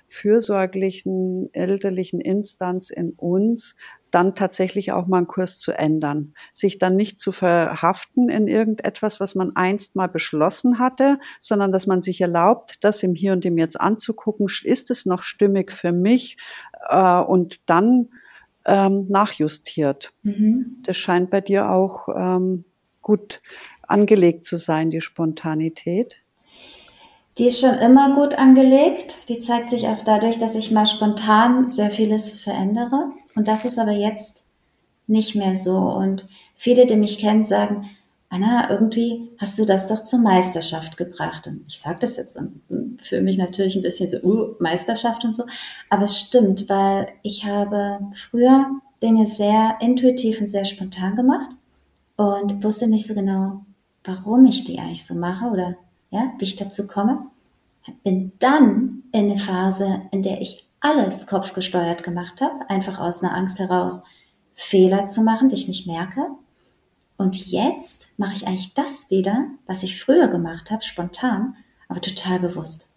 fürsorglichen 0.07 1.49
elterlichen 1.53 2.21
Instanz 2.21 2.91
in 2.91 3.13
uns 3.13 3.75
dann 4.11 4.35
tatsächlich 4.35 4.91
auch 4.91 5.07
mal 5.07 5.17
einen 5.17 5.27
Kurs 5.27 5.59
zu 5.59 5.71
ändern, 5.71 6.33
sich 6.53 6.77
dann 6.77 6.95
nicht 6.95 7.19
zu 7.19 7.31
verhaften 7.31 8.29
in 8.29 8.47
irgendetwas, 8.47 9.19
was 9.19 9.35
man 9.35 9.55
einst 9.55 9.95
mal 9.95 10.07
beschlossen 10.07 10.79
hatte, 10.79 11.19
sondern 11.39 11.71
dass 11.71 11.87
man 11.87 12.01
sich 12.01 12.21
erlaubt, 12.21 12.77
das 12.81 13.03
im 13.03 13.15
Hier 13.15 13.33
und 13.33 13.45
im 13.45 13.57
Jetzt 13.57 13.79
anzugucken, 13.79 14.47
ist 14.63 14.91
es 14.91 15.05
noch 15.05 15.23
stimmig 15.23 15.71
für 15.71 15.91
mich 15.91 16.37
äh, 16.89 17.19
und 17.21 17.69
dann 17.69 18.09
ähm, 18.65 19.07
nachjustiert. 19.09 20.13
Mhm. 20.23 20.77
Das 20.83 20.97
scheint 20.97 21.29
bei 21.31 21.41
dir 21.41 21.69
auch 21.69 22.07
ähm, 22.15 22.65
gut 23.01 23.41
angelegt 23.81 24.45
zu 24.45 24.57
sein, 24.57 24.91
die 24.91 25.01
Spontanität. 25.01 26.20
Die 27.37 27.47
ist 27.47 27.61
schon 27.61 27.75
immer 27.75 28.15
gut 28.15 28.35
angelegt. 28.35 29.29
Die 29.29 29.39
zeigt 29.39 29.69
sich 29.69 29.87
auch 29.87 30.03
dadurch, 30.03 30.37
dass 30.37 30.55
ich 30.55 30.71
mal 30.71 30.85
spontan 30.85 31.69
sehr 31.69 31.89
vieles 31.89 32.41
verändere. 32.41 33.11
Und 33.35 33.47
das 33.47 33.65
ist 33.65 33.79
aber 33.79 33.91
jetzt 33.91 34.45
nicht 35.07 35.35
mehr 35.35 35.55
so. 35.55 35.77
Und 35.77 36.27
viele, 36.55 36.85
die 36.85 36.97
mich 36.97 37.19
kennen, 37.19 37.43
sagen, 37.43 37.89
Anna, 38.29 38.69
irgendwie 38.69 39.29
hast 39.37 39.59
du 39.59 39.65
das 39.65 39.87
doch 39.87 40.03
zur 40.03 40.19
Meisterschaft 40.19 40.95
gebracht. 40.97 41.47
Und 41.47 41.65
ich 41.67 41.79
sage 41.79 41.99
das 42.01 42.17
jetzt 42.17 42.39
für 43.01 43.21
mich 43.21 43.37
natürlich 43.37 43.75
ein 43.75 43.81
bisschen 43.81 44.09
so, 44.09 44.17
uh, 44.23 44.55
Meisterschaft 44.59 45.25
und 45.25 45.35
so. 45.35 45.43
Aber 45.89 46.03
es 46.03 46.17
stimmt, 46.17 46.69
weil 46.69 47.09
ich 47.23 47.45
habe 47.45 47.99
früher 48.13 48.67
Dinge 49.03 49.25
sehr 49.25 49.77
intuitiv 49.81 50.39
und 50.39 50.49
sehr 50.49 50.63
spontan 50.65 51.15
gemacht 51.15 51.49
und 52.15 52.63
wusste 52.63 52.87
nicht 52.87 53.07
so 53.07 53.15
genau, 53.15 53.65
warum 54.03 54.45
ich 54.45 54.63
die 54.63 54.79
eigentlich 54.79 55.05
so 55.05 55.15
mache 55.15 55.45
oder 55.47 55.75
ja, 56.11 56.33
wie 56.37 56.45
ich 56.45 56.55
dazu 56.55 56.87
komme, 56.87 57.25
bin 58.03 58.31
dann 58.39 59.03
in 59.11 59.31
eine 59.31 59.39
Phase, 59.39 60.03
in 60.11 60.21
der 60.21 60.41
ich 60.41 60.67
alles 60.79 61.27
kopfgesteuert 61.27 62.03
gemacht 62.03 62.41
habe, 62.41 62.69
einfach 62.69 62.99
aus 62.99 63.23
einer 63.23 63.35
Angst 63.35 63.59
heraus, 63.59 64.03
Fehler 64.53 65.07
zu 65.07 65.23
machen, 65.23 65.49
die 65.49 65.55
ich 65.55 65.67
nicht 65.67 65.87
merke. 65.87 66.27
Und 67.17 67.51
jetzt 67.51 68.09
mache 68.17 68.33
ich 68.33 68.47
eigentlich 68.47 68.73
das 68.73 69.09
wieder, 69.09 69.45
was 69.65 69.83
ich 69.83 70.01
früher 70.01 70.27
gemacht 70.27 70.71
habe, 70.71 70.83
spontan, 70.83 71.55
aber 71.87 72.01
total 72.01 72.39
bewusst. 72.39 72.87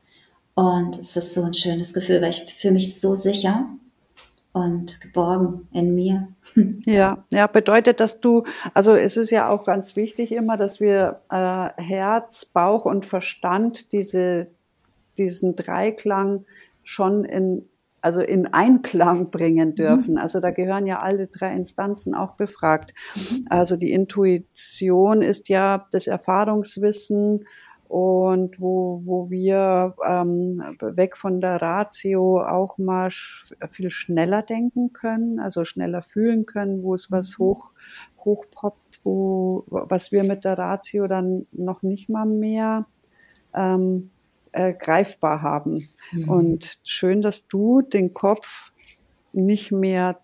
Und 0.55 0.99
es 0.99 1.17
ist 1.17 1.35
so 1.35 1.43
ein 1.43 1.55
schönes 1.55 1.93
Gefühl, 1.93 2.23
weil 2.23 2.31
ich 2.31 2.55
fühle 2.55 2.75
mich 2.75 3.01
so 3.01 3.15
sicher. 3.15 3.67
Und 4.55 5.01
geborgen 5.01 5.69
in 5.73 5.95
mir. 5.95 6.29
Ja, 6.87 7.25
ja, 7.33 7.49
bedeutet, 7.49 7.99
dass 7.99 8.21
du, 8.21 8.45
also 8.73 8.95
es 8.95 9.17
ist 9.17 9.31
ja 9.31 9.49
auch 9.49 9.65
ganz 9.65 9.97
wichtig 9.97 10.31
immer, 10.31 10.57
dass 10.57 10.79
wir 10.79 11.21
äh, 11.29 11.83
Herz, 11.83 12.45
Bauch 12.45 12.85
und 12.85 13.05
Verstand 13.05 13.93
diese, 13.93 14.47
diesen 15.19 15.57
Dreiklang 15.57 16.45
schon 16.85 17.25
in, 17.25 17.69
also 18.01 18.21
in 18.21 18.47
Einklang 18.53 19.33
bringen 19.33 19.71
mhm. 19.71 19.75
dürfen. 19.75 20.13
Mhm. 20.13 20.19
Also 20.19 20.39
da 20.39 20.53
gehören 20.53 20.87
ja 20.87 21.01
alle 21.01 21.27
drei 21.27 21.53
Instanzen 21.53 22.15
auch 22.15 22.37
befragt. 22.37 22.95
Mhm. 23.17 23.47
Also 23.51 23.77
die 23.77 23.91
Intuition 23.91 25.21
ist 25.21 25.49
ja 25.49 25.87
das 25.91 26.07
Erfahrungswissen, 26.07 27.47
und 27.89 28.61
wo, 28.61 29.03
wo 29.05 29.31
wir 29.31 29.95
ähm, 30.07 30.63
weg 30.81 31.17
von 31.17 31.41
der 31.41 31.61
Ratio 31.61 32.43
auch 32.43 32.79
mal 32.79 33.11
sch 33.11 33.55
viel 33.71 33.91
schneller 33.91 34.43
denken 34.43 34.93
können, 34.93 35.39
also 35.39 35.65
schneller 35.65 36.03
fühlen 36.03 36.47
können, 36.47 36.83
wo 36.83 36.95
es 36.95 37.11
was 37.11 37.39
mhm. 37.39 37.45
hoch, 37.45 37.73
hochpoppt, 38.25 39.01
wo, 39.05 39.65
was 39.67 40.13
wir 40.13 40.25
mit 40.25 40.45
der 40.45 40.59
Ratio 40.59 41.07
dann 41.07 41.47
noch 41.53 41.83
nicht 41.83 42.09
mal 42.09 42.27
mehr 42.27 42.87
ähm, 43.55 44.11
äh, 44.53 44.73
greifbar 44.73 45.43
haben. 45.43 45.89
Mhm. 46.13 46.29
Und 46.29 46.79
schön, 46.85 47.23
dass 47.23 47.49
du 47.49 47.83
den 47.83 48.15
Kopf 48.15 48.73
nicht 49.33 49.73
mehr 49.73 50.21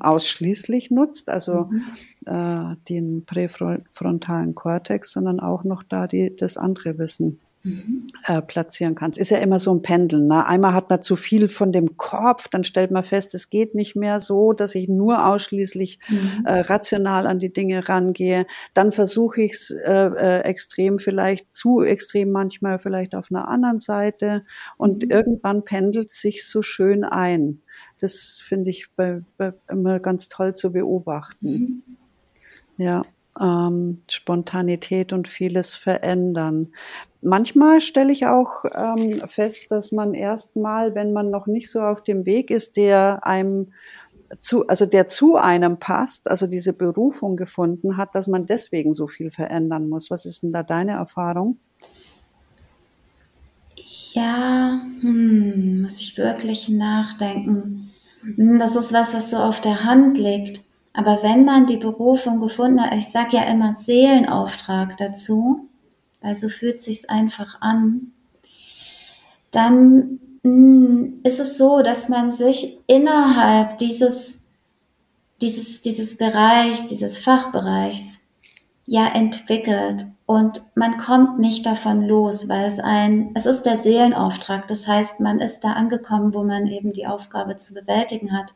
ausschließlich 0.00 0.90
nutzt, 0.90 1.28
also 1.28 1.70
mhm. 1.70 1.84
äh, 2.26 2.74
den 2.88 3.24
präfrontalen 3.24 4.54
Kortex, 4.54 5.12
sondern 5.12 5.40
auch 5.40 5.64
noch 5.64 5.82
da 5.82 6.06
die, 6.06 6.34
das 6.36 6.56
andere 6.56 6.98
Wissen 6.98 7.40
mhm. 7.64 8.08
äh, 8.26 8.42
platzieren 8.42 8.94
kannst. 8.94 9.18
Ist 9.18 9.30
ja 9.30 9.38
immer 9.38 9.58
so 9.58 9.74
ein 9.74 9.82
Pendeln. 9.82 10.26
Ne? 10.26 10.46
Einmal 10.46 10.74
hat 10.74 10.90
man 10.90 11.02
zu 11.02 11.16
viel 11.16 11.48
von 11.48 11.72
dem 11.72 11.96
Kopf, 11.96 12.48
dann 12.48 12.64
stellt 12.64 12.90
man 12.90 13.02
fest, 13.02 13.34
es 13.34 13.50
geht 13.50 13.74
nicht 13.74 13.96
mehr 13.96 14.20
so, 14.20 14.52
dass 14.52 14.74
ich 14.74 14.88
nur 14.88 15.26
ausschließlich 15.26 15.98
mhm. 16.08 16.44
äh, 16.44 16.60
rational 16.60 17.26
an 17.26 17.38
die 17.38 17.52
Dinge 17.52 17.88
rangehe. 17.88 18.46
Dann 18.74 18.92
versuche 18.92 19.42
ich 19.42 19.52
es 19.52 19.70
äh, 19.70 19.90
äh, 19.92 20.40
extrem, 20.40 20.98
vielleicht 20.98 21.54
zu 21.54 21.80
extrem 21.80 22.30
manchmal, 22.30 22.78
vielleicht 22.78 23.14
auf 23.14 23.30
einer 23.30 23.48
anderen 23.48 23.80
Seite. 23.80 24.44
Und 24.76 25.04
mhm. 25.04 25.10
irgendwann 25.10 25.64
pendelt 25.64 26.12
sich 26.12 26.46
so 26.46 26.62
schön 26.62 27.04
ein. 27.04 27.62
Das 28.04 28.38
finde 28.38 28.68
ich 28.68 28.88
bei, 28.96 29.22
bei 29.38 29.54
immer 29.66 29.98
ganz 29.98 30.28
toll 30.28 30.52
zu 30.54 30.72
beobachten. 30.72 31.48
Mhm. 31.48 31.82
Ja, 32.76 33.02
ähm, 33.40 34.02
Spontanität 34.10 35.14
und 35.14 35.26
vieles 35.26 35.74
verändern. 35.74 36.74
Manchmal 37.22 37.80
stelle 37.80 38.12
ich 38.12 38.26
auch 38.26 38.66
ähm, 38.74 39.22
fest, 39.26 39.70
dass 39.70 39.90
man 39.90 40.12
erstmal, 40.12 40.94
wenn 40.94 41.14
man 41.14 41.30
noch 41.30 41.46
nicht 41.46 41.70
so 41.70 41.80
auf 41.80 42.02
dem 42.02 42.26
Weg 42.26 42.50
ist, 42.50 42.76
der 42.76 43.26
einem 43.26 43.72
zu, 44.38 44.66
also 44.66 44.84
der 44.84 45.06
zu 45.06 45.36
einem 45.36 45.78
passt, 45.78 46.28
also 46.28 46.46
diese 46.46 46.74
Berufung 46.74 47.36
gefunden 47.36 47.96
hat, 47.96 48.14
dass 48.14 48.28
man 48.28 48.44
deswegen 48.44 48.92
so 48.92 49.06
viel 49.06 49.30
verändern 49.30 49.88
muss. 49.88 50.10
Was 50.10 50.26
ist 50.26 50.42
denn 50.42 50.52
da 50.52 50.62
deine 50.62 50.92
Erfahrung? 50.92 51.58
Ja, 54.12 54.80
hm, 55.00 55.82
muss 55.82 56.00
ich 56.00 56.16
wirklich 56.16 56.68
nachdenken. 56.68 57.93
Hm, 58.24 58.58
das 58.58 58.76
ist 58.76 58.92
was, 58.92 59.14
was 59.14 59.30
so 59.30 59.38
auf 59.38 59.60
der 59.60 59.84
Hand 59.84 60.18
liegt. 60.18 60.64
Aber 60.92 61.22
wenn 61.22 61.44
man 61.44 61.66
die 61.66 61.76
Berufung 61.76 62.40
gefunden 62.40 62.80
hat, 62.80 62.94
ich 62.94 63.08
sage 63.10 63.36
ja 63.36 63.42
immer 63.44 63.74
Seelenauftrag 63.74 64.96
dazu, 64.96 65.68
weil 66.20 66.34
so 66.34 66.48
fühlt 66.48 66.80
sich's 66.80 67.08
einfach 67.08 67.60
an, 67.60 68.12
dann 69.50 70.20
hm, 70.42 71.20
ist 71.24 71.40
es 71.40 71.58
so, 71.58 71.82
dass 71.82 72.08
man 72.08 72.30
sich 72.30 72.78
innerhalb 72.86 73.78
dieses, 73.78 74.46
dieses, 75.40 75.82
dieses 75.82 76.16
Bereichs, 76.16 76.86
dieses 76.86 77.18
Fachbereichs 77.18 78.18
ja 78.86 79.06
entwickelt 79.06 80.06
und 80.26 80.62
man 80.74 80.96
kommt 80.96 81.38
nicht 81.38 81.66
davon 81.66 82.02
los, 82.02 82.48
weil 82.48 82.64
es 82.64 82.78
ein, 82.78 83.30
es 83.34 83.44
ist 83.44 83.64
der 83.64 83.76
Seelenauftrag. 83.76 84.66
Das 84.68 84.88
heißt, 84.88 85.20
man 85.20 85.40
ist 85.40 85.60
da 85.60 85.72
angekommen, 85.72 86.32
wo 86.32 86.42
man 86.42 86.66
eben 86.66 86.92
die 86.92 87.06
Aufgabe 87.06 87.56
zu 87.56 87.74
bewältigen 87.74 88.32
hat. 88.32 88.54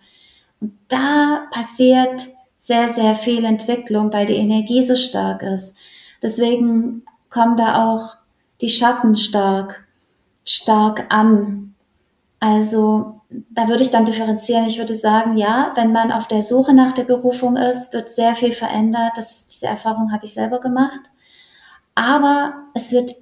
Und 0.61 0.73
da 0.89 1.47
passiert 1.51 2.29
sehr, 2.57 2.89
sehr 2.89 3.15
viel 3.15 3.45
Entwicklung, 3.45 4.13
weil 4.13 4.27
die 4.27 4.37
Energie 4.37 4.83
so 4.83 4.97
stark 4.97 5.43
ist. 5.43 5.77
Deswegen 6.23 7.03
kommen 7.31 7.57
da 7.57 7.85
auch 7.87 8.17
die 8.63 8.71
Schatten 8.71 9.17
stark, 9.17 9.87
stark 10.45 11.05
an. 11.11 11.75
Also 12.41 13.18
da 13.31 13.69
würde 13.69 13.83
ich 13.83 13.91
dann 13.91 14.05
differenzieren. 14.05 14.67
Ich 14.67 14.79
würde 14.79 14.95
sagen, 14.95 15.37
ja, 15.37 15.73
wenn 15.75 15.93
man 15.93 16.13
auf 16.13 16.29
der 16.29 16.43
Suche 16.43 16.73
nach 16.73 16.93
der 16.93 17.05
Berufung 17.05 17.57
ist, 17.57 17.93
wird 17.93 18.11
sehr 18.11 18.35
viel 18.35 18.53
verändert. 18.53 19.13
Das, 19.17 19.49
diese 19.49 19.67
Erfahrung 19.67 20.13
habe 20.13 20.25
ich 20.25 20.33
selber 20.33 20.61
gemacht 20.61 21.01
aber 21.99 22.55
es 22.75 22.93
wird 22.93 23.17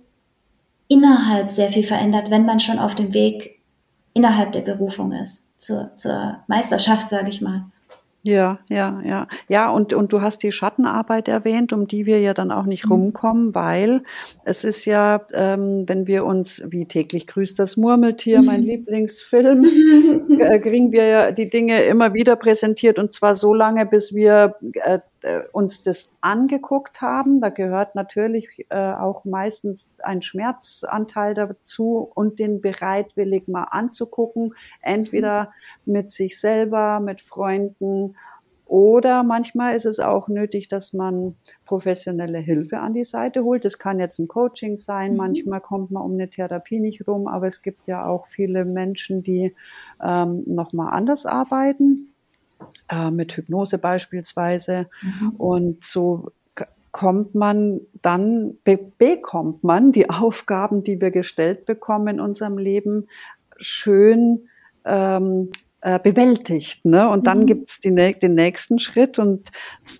innerhalb 0.86 1.50
sehr 1.50 1.72
viel 1.72 1.82
verändert, 1.82 2.30
wenn 2.30 2.44
man 2.44 2.60
schon 2.60 2.78
auf 2.78 2.94
dem 2.94 3.14
Weg 3.14 3.62
innerhalb 4.12 4.52
der 4.52 4.60
Berufung 4.60 5.12
ist, 5.12 5.48
zur, 5.58 5.94
zur 5.94 6.40
Meisterschaft, 6.46 7.08
sage 7.08 7.30
ich 7.30 7.40
mal. 7.40 7.64
Ja, 8.26 8.58
ja, 8.68 9.00
ja. 9.04 9.28
Ja, 9.48 9.70
und, 9.70 9.92
und 9.92 10.12
du 10.12 10.20
hast 10.20 10.42
die 10.42 10.50
Schattenarbeit 10.50 11.28
erwähnt, 11.28 11.72
um 11.72 11.86
die 11.86 12.06
wir 12.06 12.20
ja 12.20 12.34
dann 12.34 12.50
auch 12.50 12.64
nicht 12.64 12.86
mhm. 12.86 12.92
rumkommen, 12.92 13.54
weil 13.54 14.02
es 14.44 14.64
ist 14.64 14.84
ja, 14.84 15.24
ähm, 15.32 15.84
wenn 15.86 16.08
wir 16.08 16.24
uns, 16.24 16.64
wie 16.66 16.86
täglich 16.86 17.28
grüßt 17.28 17.56
das 17.56 17.76
Murmeltier, 17.76 18.42
mein 18.42 18.62
mhm. 18.62 18.66
Lieblingsfilm, 18.66 19.64
äh, 20.40 20.58
kriegen 20.58 20.90
wir 20.90 21.04
ja 21.04 21.30
die 21.30 21.48
Dinge 21.48 21.84
immer 21.84 22.14
wieder 22.14 22.34
präsentiert 22.34 22.98
und 22.98 23.12
zwar 23.12 23.36
so 23.36 23.54
lange, 23.54 23.86
bis 23.86 24.12
wir 24.12 24.56
äh, 24.74 24.98
äh, 25.26 25.42
uns 25.52 25.82
das 25.82 26.12
angeguckt 26.20 27.00
haben. 27.00 27.40
Da 27.40 27.48
gehört 27.48 27.96
natürlich 27.96 28.66
äh, 28.68 28.92
auch 28.92 29.24
meistens 29.24 29.90
ein 29.98 30.22
Schmerzanteil 30.22 31.34
dazu 31.34 32.10
und 32.14 32.38
den 32.38 32.60
bereitwillig 32.60 33.48
mal 33.48 33.64
anzugucken, 33.64 34.54
entweder 34.82 35.52
mit 35.84 36.10
sich 36.10 36.38
selber, 36.40 37.00
mit 37.00 37.20
Freunden 37.20 38.14
oder 38.66 39.22
manchmal 39.22 39.76
ist 39.76 39.86
es 39.86 40.00
auch 40.00 40.28
nötig, 40.28 40.66
dass 40.68 40.92
man 40.92 41.36
professionelle 41.64 42.38
Hilfe 42.38 42.78
an 42.78 42.94
die 42.94 43.04
Seite 43.04 43.44
holt. 43.44 43.64
Das 43.64 43.78
kann 43.78 44.00
jetzt 44.00 44.18
ein 44.18 44.26
Coaching 44.26 44.76
sein. 44.76 45.12
Mhm. 45.12 45.16
Manchmal 45.16 45.60
kommt 45.60 45.92
man 45.92 46.02
um 46.02 46.12
eine 46.14 46.28
Therapie 46.28 46.80
nicht 46.80 47.06
rum, 47.06 47.28
aber 47.28 47.46
es 47.46 47.62
gibt 47.62 47.86
ja 47.86 48.04
auch 48.06 48.26
viele 48.26 48.64
Menschen, 48.64 49.22
die 49.22 49.54
ähm, 50.02 50.42
nochmal 50.46 50.92
anders 50.92 51.26
arbeiten 51.26 52.12
äh, 52.88 53.10
mit 53.10 53.32
Hypnose 53.36 53.78
beispielsweise. 53.78 54.88
Mhm. 55.02 55.30
Und 55.36 55.84
so 55.84 56.30
kommt 56.92 57.34
man 57.34 57.80
dann, 58.00 58.54
be 58.64 58.78
bekommt 58.98 59.62
man 59.62 59.92
die 59.92 60.08
Aufgaben, 60.10 60.82
die 60.82 61.00
wir 61.00 61.10
gestellt 61.10 61.66
bekommen 61.66 62.08
in 62.08 62.20
unserem 62.20 62.58
Leben, 62.58 63.08
schön 63.58 64.48
ähm, 64.84 65.50
äh, 65.82 65.98
bewältigt. 65.98 66.84
Ne? 66.84 67.08
Und 67.08 67.26
dann 67.26 67.40
mhm. 67.40 67.46
gibt's 67.46 67.80
die, 67.80 67.94
den 67.94 68.34
nächsten 68.34 68.78
Schritt 68.78 69.18
und 69.18 69.50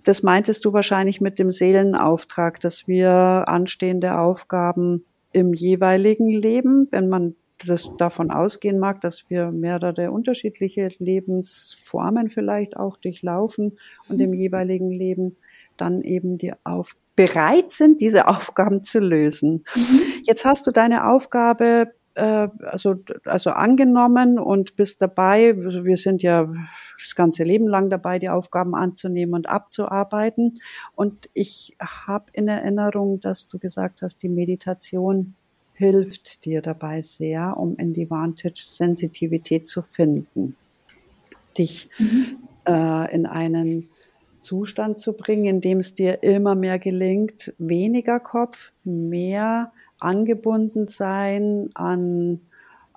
das 0.05 0.23
meintest 0.23 0.65
du 0.65 0.73
wahrscheinlich 0.73 1.21
mit 1.21 1.39
dem 1.39 1.51
Seelenauftrag, 1.51 2.61
dass 2.61 2.89
wir 2.89 3.45
anstehende 3.47 4.19
Aufgaben 4.19 5.05
im 5.33 5.53
jeweiligen 5.53 6.29
Leben, 6.29 6.89
wenn 6.91 7.09
man 7.09 7.35
das 7.65 7.91
davon 7.97 8.31
ausgehen 8.31 8.79
mag, 8.79 9.01
dass 9.01 9.31
wir 9.31 9.51
mehrere 9.51 10.11
unterschiedliche 10.11 10.89
Lebensformen 10.99 12.29
vielleicht 12.29 12.77
auch 12.77 12.97
durchlaufen 12.97 13.79
und 14.09 14.21
im 14.21 14.35
jeweiligen 14.35 14.91
Leben 14.91 15.37
dann 15.77 16.03
eben 16.03 16.37
die 16.37 16.53
auf 16.65 16.97
bereit 17.15 17.71
sind, 17.71 18.01
diese 18.01 18.29
Aufgaben 18.29 18.85
zu 18.85 18.99
lösen. 18.99 19.65
Mhm. 19.75 20.01
Jetzt 20.25 20.45
hast 20.45 20.67
du 20.67 20.71
deine 20.71 21.09
Aufgabe 21.09 21.93
äh, 22.17 22.49
also, 22.63 22.97
also 23.25 23.51
angenommen 23.51 24.39
und 24.39 24.77
bist 24.77 25.03
dabei. 25.03 25.55
Also 25.65 25.85
wir 25.85 25.97
sind 25.97 26.23
ja 26.23 26.51
das 26.99 27.15
ganze 27.15 27.45
Leben 27.45 27.69
lang 27.69 27.91
dabei, 27.91 28.19
die 28.19 28.29
Aufgaben 28.29 28.75
anzunehmen 28.75 29.35
und 29.35 29.49
abzuarbeiten. 29.49 30.55
Und 30.95 31.29
ich 31.35 31.77
habe 31.81 32.27
in 32.33 32.49
Erinnerung, 32.49 33.21
dass 33.21 33.49
du 33.49 33.59
gesagt 33.59 34.03
hast, 34.03 34.23
die 34.23 34.29
Meditation 34.29 35.35
hilft 35.77 36.45
dir 36.45 36.63
dabei 36.63 37.03
sehr, 37.03 37.57
um 37.57 37.77
in 37.77 37.93
die 37.93 38.11
Vantage-Sensitivität 38.11 39.69
zu 39.69 39.83
finden. 39.83 40.57
Dich 41.57 41.91
mhm. 41.99 42.39
äh, 42.67 43.15
in 43.15 43.27
einen 43.27 43.89
Zustand 44.41 44.99
zu 44.99 45.13
bringen, 45.13 45.45
in 45.45 45.61
dem 45.61 45.79
es 45.79 45.95
dir 45.95 46.23
immer 46.23 46.55
mehr 46.55 46.79
gelingt, 46.79 47.53
weniger 47.59 48.21
Kopf, 48.21 48.73
mehr 48.85 49.73
angebunden 49.99 50.87
sein 50.87 51.71
an, 51.75 52.41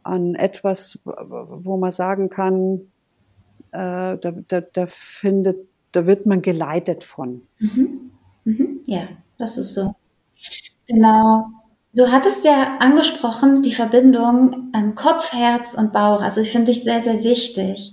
an 0.03 0.35
etwas, 0.35 0.99
wo 1.03 1.77
man 1.77 1.91
sagen 1.91 2.29
kann, 2.29 2.81
äh, 3.71 4.17
da, 4.17 4.31
da, 4.47 4.61
da 4.61 4.85
findet, 4.87 5.67
da 5.91 6.05
wird 6.05 6.25
man 6.25 6.41
geleitet 6.41 7.03
von. 7.03 7.41
Mhm. 7.59 8.11
Mhm. 8.45 8.79
Ja, 8.85 9.09
das 9.37 9.57
ist 9.57 9.73
so. 9.73 9.95
Genau. 10.87 11.45
Du 11.93 12.11
hattest 12.11 12.45
ja 12.45 12.77
angesprochen, 12.77 13.63
die 13.63 13.73
Verbindung 13.73 14.71
ähm, 14.75 14.93
Kopf, 14.93 15.33
Herz 15.33 15.73
und 15.73 15.91
Bauch. 15.91 16.21
Also 16.21 16.41
ich 16.41 16.51
finde 16.51 16.71
ich 16.71 16.83
sehr, 16.83 17.01
sehr 17.01 17.23
wichtig. 17.23 17.91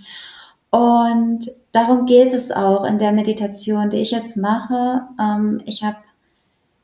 Und 0.71 1.47
darum 1.73 2.05
geht 2.05 2.35
es 2.35 2.53
auch 2.53 2.85
in 2.85 2.99
der 2.99 3.13
Meditation, 3.13 3.89
die 3.89 3.99
ich 3.99 4.11
jetzt 4.11 4.37
mache. 4.37 5.03
Ähm, 5.19 5.63
ich 5.65 5.83
habe 5.83 5.97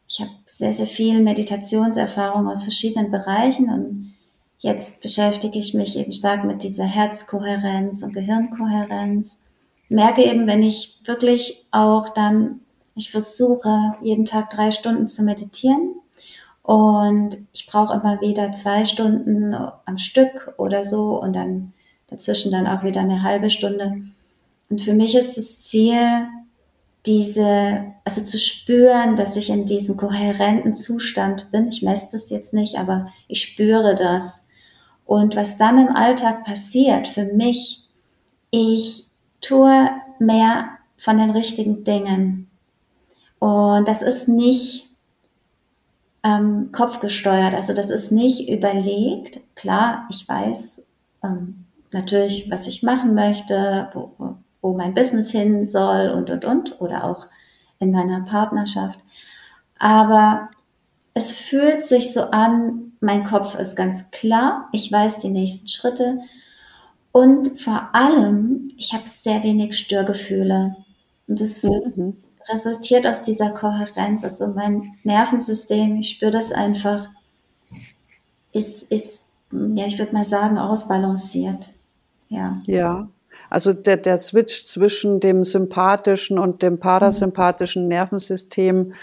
ich 0.09 0.21
hab 0.23 0.29
sehr, 0.47 0.73
sehr 0.73 0.87
viel 0.87 1.21
Meditationserfahrung 1.23 2.49
aus 2.49 2.65
verschiedenen 2.65 3.11
Bereichen 3.11 3.69
und 3.71 4.15
jetzt 4.59 5.01
beschäftige 5.03 5.59
ich 5.59 5.75
mich 5.75 5.99
eben 5.99 6.13
stark 6.13 6.45
mit 6.45 6.63
dieser 6.63 6.85
Herzkohärenz 6.85 8.03
und 8.03 8.15
Gehirnkohärenz. 8.15 9.39
Merke 9.89 10.25
eben, 10.25 10.47
wenn 10.47 10.63
ich 10.63 11.01
wirklich 11.05 11.67
auch 11.71 12.11
dann, 12.11 12.61
ich 12.95 13.11
versuche 13.11 13.95
jeden 14.03 14.25
Tag 14.25 14.51
drei 14.51 14.71
Stunden 14.71 15.09
zu 15.09 15.23
meditieren 15.25 15.95
und 16.63 17.37
ich 17.53 17.67
brauche 17.67 17.95
immer 17.95 18.21
wieder 18.21 18.53
zwei 18.53 18.85
Stunden 18.85 19.55
am 19.55 19.99
Stück 19.99 20.55
oder 20.59 20.83
so 20.83 21.21
und 21.21 21.35
dann 21.35 21.73
dazwischen 22.09 22.53
dann 22.53 22.67
auch 22.67 22.85
wieder 22.85 23.01
eine 23.01 23.23
halbe 23.23 23.51
Stunde. 23.51 24.03
Und 24.71 24.81
für 24.81 24.95
mich 24.95 25.15
ist 25.15 25.37
das 25.37 25.61
Ziel, 25.61 26.27
diese, 27.05 27.85
also 28.05 28.23
zu 28.23 28.39
spüren, 28.39 29.17
dass 29.17 29.37
ich 29.37 29.51
in 29.51 29.67
diesem 29.67 29.97
kohärenten 29.97 30.75
Zustand 30.75 31.51
bin. 31.51 31.69
Ich 31.69 31.83
messe 31.83 32.11
das 32.13 32.31
jetzt 32.31 32.55
nicht, 32.55 32.79
aber 32.79 33.09
ich 33.27 33.43
spüre 33.43 33.97
das. 33.97 34.47
Und 35.05 35.35
was 35.35 35.59
dann 35.59 35.79
im 35.79 35.97
Alltag 35.97 36.45
passiert 36.45 37.09
für 37.09 37.25
mich, 37.25 37.89
ich 38.51 39.09
tue 39.41 39.91
mehr 40.21 40.69
von 40.97 41.19
den 41.19 41.31
richtigen 41.31 41.83
Dingen. 41.83 42.49
Und 43.41 43.89
das 43.89 44.03
ist 44.03 44.29
nicht 44.29 44.92
ähm, 46.25 46.71
kopfgesteuert, 46.73 47.55
also 47.55 47.75
das 47.75 47.91
ist 47.91 48.13
nicht 48.13 48.49
überlegt. 48.49 49.41
Klar, 49.55 50.07
ich 50.11 50.29
weiß, 50.29 50.87
ähm, 51.25 51.65
natürlich, 51.93 52.51
was 52.51 52.67
ich 52.67 52.83
machen 52.83 53.15
möchte, 53.15 53.89
wo, 53.95 54.37
wo 54.61 54.77
mein 54.77 54.95
Business 54.95 55.31
hin 55.31 55.65
soll 55.65 56.11
und, 56.11 56.31
und, 56.31 56.45
und, 56.45 56.81
oder 56.81 57.05
auch 57.05 57.27
in 57.79 57.91
meiner 57.91 58.21
Partnerschaft. 58.21 58.99
Aber 59.79 60.49
es 61.15 61.33
fühlt 61.33 61.83
sich 61.83 62.13
so 62.13 62.23
an, 62.31 62.93
mein 63.01 63.25
Kopf 63.25 63.59
ist 63.59 63.75
ganz 63.75 64.11
klar, 64.13 64.69
ich 64.73 64.91
weiß 64.91 65.21
die 65.21 65.31
nächsten 65.31 65.69
Schritte 65.69 66.21
und 67.13 67.61
vor 67.61 67.91
allem, 67.93 68.71
ich 68.79 68.95
habe 68.95 69.07
sehr 69.07 69.43
wenig 69.43 69.77
Störgefühle. 69.77 70.77
Und 71.29 71.41
das 71.41 71.63
mhm. 71.63 72.17
Resultiert 72.49 73.07
aus 73.07 73.23
dieser 73.23 73.51
Kohärenz, 73.51 74.25
also 74.25 74.49
mein 74.49 74.95
Nervensystem, 75.05 75.97
ich 76.01 76.11
spüre 76.11 76.31
das 76.31 76.53
einfach, 76.53 77.09
ist, 78.53 78.85
ist, 78.91 79.27
ja, 79.51 79.87
ich 79.87 79.99
würde 79.99 80.13
mal 80.13 80.25
sagen, 80.25 80.59
ausbalanciert. 80.59 81.69
Ja. 82.29 82.55
Ja. 82.67 83.09
Also 83.51 83.73
der, 83.73 83.99
der 83.99 84.19
Switch 84.19 84.65
zwischen 84.65 85.21
dem 85.21 85.45
sympathischen 85.45 86.39
und 86.39 86.63
dem 86.63 86.79
parasympathischen 86.79 87.87
Nervensystem 87.87 88.95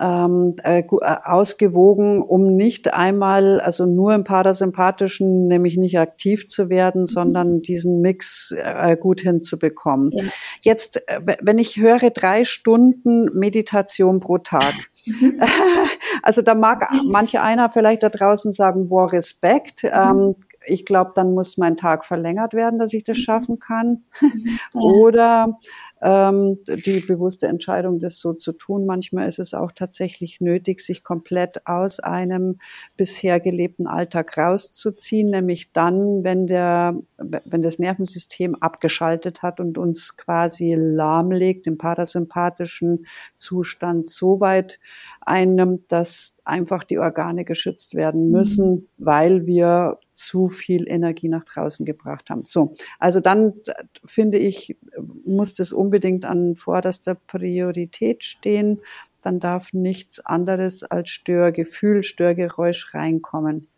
ähm, 0.00 0.56
äh, 0.62 0.80
äh, 0.80 1.16
ausgewogen, 1.24 2.22
um 2.22 2.54
nicht 2.56 2.92
einmal, 2.92 3.60
also 3.60 3.86
nur 3.86 4.14
im 4.14 4.24
parasympathischen, 4.24 5.46
nämlich 5.46 5.76
nicht 5.78 5.98
aktiv 5.98 6.48
zu 6.48 6.68
werden, 6.68 7.02
mhm. 7.02 7.06
sondern 7.06 7.62
diesen 7.62 8.00
Mix 8.00 8.52
äh, 8.56 8.96
gut 8.96 9.20
hinzubekommen. 9.22 10.10
Ja. 10.12 10.24
Jetzt, 10.60 11.08
äh, 11.08 11.36
wenn 11.40 11.58
ich 11.58 11.78
höre 11.78 12.10
drei 12.10 12.44
Stunden 12.44 13.30
Meditation 13.38 14.20
pro 14.20 14.38
Tag, 14.38 14.74
mhm. 15.06 15.40
also 16.22 16.42
da 16.42 16.54
mag 16.54 16.88
manche 17.04 17.40
einer 17.40 17.70
vielleicht 17.70 18.02
da 18.02 18.10
draußen 18.10 18.52
sagen, 18.52 18.88
boah, 18.88 19.12
Respekt. 19.12 19.82
Mhm. 19.84 19.90
Ähm, 19.92 20.34
ich 20.66 20.84
glaube, 20.84 21.12
dann 21.14 21.32
muss 21.32 21.56
mein 21.56 21.76
Tag 21.76 22.04
verlängert 22.04 22.52
werden, 22.52 22.78
dass 22.78 22.92
ich 22.92 23.04
das 23.04 23.16
mhm. 23.16 23.22
schaffen 23.22 23.58
kann. 23.58 24.04
Mhm. 24.20 24.58
Oder 24.74 25.58
ähm, 26.02 26.58
die 26.66 27.00
bewusste 27.00 27.46
Entscheidung, 27.46 27.98
das 28.00 28.20
so 28.20 28.34
zu 28.34 28.52
tun. 28.52 28.84
Manchmal 28.86 29.28
ist 29.28 29.38
es 29.38 29.54
auch 29.54 29.72
tatsächlich 29.72 30.40
nötig, 30.40 30.80
sich 30.80 31.02
komplett 31.02 31.66
aus 31.66 32.00
einem 32.00 32.58
bisher 32.96 33.40
gelebten 33.40 33.86
Alltag 33.86 34.36
rauszuziehen, 34.36 35.30
nämlich 35.30 35.72
dann, 35.72 36.22
wenn 36.22 36.46
der, 36.46 36.96
wenn 37.16 37.62
das 37.62 37.78
Nervensystem 37.78 38.54
abgeschaltet 38.56 39.42
hat 39.42 39.58
und 39.58 39.78
uns 39.78 40.16
quasi 40.16 40.74
lahmlegt, 40.74 41.66
im 41.66 41.78
parasympathischen 41.78 43.06
Zustand 43.36 44.08
so 44.08 44.40
weit 44.40 44.78
einnimmt, 45.20 45.90
dass 45.90 46.36
einfach 46.44 46.84
die 46.84 46.98
Organe 46.98 47.44
geschützt 47.44 47.94
werden 47.94 48.30
müssen, 48.30 48.70
mhm. 48.70 48.88
weil 48.98 49.46
wir 49.46 49.98
zu 50.12 50.48
viel 50.48 50.88
Energie 50.88 51.28
nach 51.28 51.44
draußen 51.44 51.84
gebracht 51.84 52.30
haben. 52.30 52.44
So, 52.46 52.72
also 52.98 53.20
dann 53.20 53.52
finde 54.04 54.38
ich, 54.38 54.76
muss 55.24 55.52
das 55.52 55.72
unbedingt 55.86 56.24
an 56.24 56.56
vorderster 56.56 57.14
Priorität 57.14 58.24
stehen. 58.24 58.80
Dann 59.22 59.38
darf 59.38 59.72
nichts 59.72 60.18
anderes 60.24 60.82
als 60.82 61.10
Störgefühl, 61.10 62.02
Störgeräusch 62.02 62.92
reinkommen. 62.92 63.68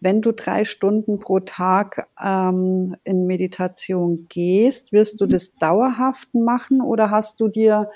Wenn 0.00 0.22
du 0.22 0.32
drei 0.32 0.64
Stunden 0.64 1.18
pro 1.18 1.40
Tag 1.40 2.08
ähm, 2.22 2.96
in 3.04 3.26
Meditation 3.26 4.26
gehst, 4.28 4.92
wirst 4.92 5.20
du 5.20 5.24
mhm. 5.24 5.30
das 5.30 5.54
dauerhaft 5.56 6.34
machen 6.34 6.80
oder 6.80 7.10
hast 7.10 7.40
du 7.40 7.48
dir 7.48 7.90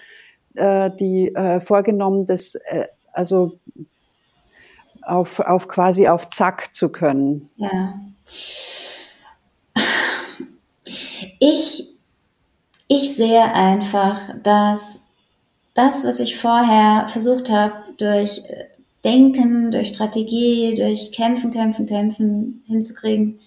äh, 0.54 0.90
die 0.98 1.34
äh, 1.34 1.60
vorgenommen, 1.60 2.26
das 2.26 2.54
äh, 2.54 2.86
also 3.12 3.58
auf, 5.02 5.40
auf 5.40 5.68
quasi 5.68 6.08
auf 6.08 6.28
Zack 6.28 6.74
zu 6.74 6.90
können. 6.90 7.48
Ja. 7.56 7.94
Ich, 11.38 11.89
ich 12.90 13.14
sehe 13.14 13.42
einfach, 13.42 14.20
dass 14.42 15.06
das, 15.72 16.04
was 16.04 16.20
ich 16.20 16.36
vorher 16.36 17.08
versucht 17.08 17.50
habe, 17.50 17.74
durch 17.96 18.42
äh, 18.48 18.66
Denken, 19.04 19.70
durch 19.70 19.88
Strategie, 19.88 20.74
durch 20.74 21.10
Kämpfen, 21.12 21.52
Kämpfen, 21.52 21.86
Kämpfen 21.86 22.62
hinzukriegen, 22.66 23.40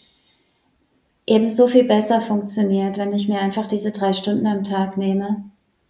eben 1.28 1.50
so 1.50 1.68
viel 1.68 1.84
besser 1.84 2.22
funktioniert, 2.22 2.98
wenn 2.98 3.14
ich 3.14 3.28
mir 3.28 3.40
einfach 3.40 3.68
diese 3.68 3.92
drei 3.92 4.14
Stunden 4.14 4.48
am 4.48 4.64
Tag 4.64 4.98
nehme. 4.98 5.44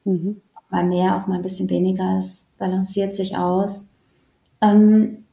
Mhm 0.03 0.41
mal 0.73 0.83
mehr, 0.83 1.15
auch 1.15 1.27
mal 1.27 1.35
ein 1.35 1.41
bisschen 1.41 1.69
weniger. 1.69 2.17
Es 2.17 2.51
balanciert 2.57 3.13
sich 3.13 3.37
aus. 3.37 3.89
Ähm, 4.61 5.25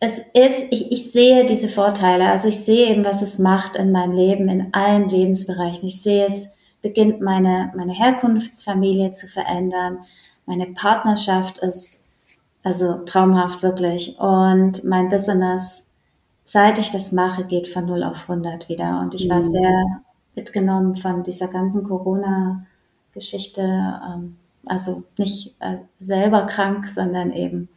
es 0.00 0.18
ist, 0.32 0.66
ich, 0.70 0.92
ich 0.92 1.12
sehe 1.12 1.44
diese 1.44 1.68
Vorteile. 1.68 2.30
Also 2.30 2.48
ich 2.48 2.60
sehe 2.60 2.88
eben, 2.88 3.04
was 3.04 3.20
es 3.20 3.38
macht 3.38 3.76
in 3.76 3.90
meinem 3.90 4.12
Leben, 4.12 4.48
in 4.48 4.72
allen 4.72 5.08
Lebensbereichen. 5.08 5.88
Ich 5.88 6.00
sehe 6.00 6.24
es 6.24 6.52
beginnt 6.82 7.20
meine, 7.20 7.72
meine 7.76 7.92
Herkunftsfamilie 7.92 9.10
zu 9.10 9.26
verändern. 9.26 10.04
Meine 10.46 10.66
Partnerschaft 10.66 11.58
ist 11.58 12.06
also 12.62 13.04
traumhaft 13.04 13.62
wirklich. 13.62 14.18
Und 14.18 14.84
mein 14.84 15.08
Business, 15.08 15.90
seit 16.44 16.78
ich 16.78 16.90
das 16.90 17.12
mache, 17.12 17.44
geht 17.44 17.68
von 17.68 17.86
0 17.86 18.04
auf 18.04 18.28
100 18.28 18.68
wieder. 18.68 19.00
Und 19.00 19.14
ich 19.14 19.28
war 19.28 19.38
mhm. 19.38 19.42
sehr 19.42 19.84
mitgenommen 20.34 20.96
von 20.96 21.22
dieser 21.22 21.48
ganzen 21.48 21.84
Corona-Geschichte. 21.84 23.62
Ähm, 23.62 24.36
also 24.66 25.04
nicht 25.16 25.54
äh, 25.60 25.78
selber 25.98 26.46
krank, 26.46 26.86
sondern 26.88 27.32
eben 27.32 27.68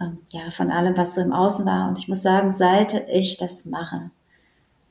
ähm, 0.00 0.18
ja 0.30 0.50
von 0.50 0.70
allem, 0.70 0.96
was 0.96 1.14
so 1.14 1.20
im 1.20 1.32
Außen 1.32 1.66
war. 1.66 1.88
Und 1.88 1.98
ich 1.98 2.08
muss 2.08 2.22
sagen, 2.22 2.52
seit 2.52 3.08
ich 3.08 3.36
das 3.36 3.64
mache, 3.64 4.10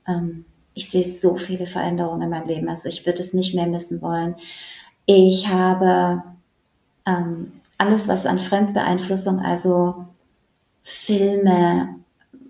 ähm, 0.07 0.45
ich 0.73 0.89
sehe 0.89 1.03
so 1.03 1.37
viele 1.37 1.67
Veränderungen 1.67 2.23
in 2.23 2.29
meinem 2.29 2.47
Leben. 2.47 2.69
Also 2.69 2.89
ich 2.89 3.05
würde 3.05 3.19
es 3.19 3.33
nicht 3.33 3.53
mehr 3.53 3.67
missen 3.67 4.01
wollen. 4.01 4.35
Ich 5.05 5.49
habe 5.49 6.23
ähm, 7.05 7.51
alles, 7.77 8.07
was 8.07 8.25
an 8.25 8.39
Fremdbeeinflussung, 8.39 9.39
also 9.39 10.05
Filme 10.83 11.95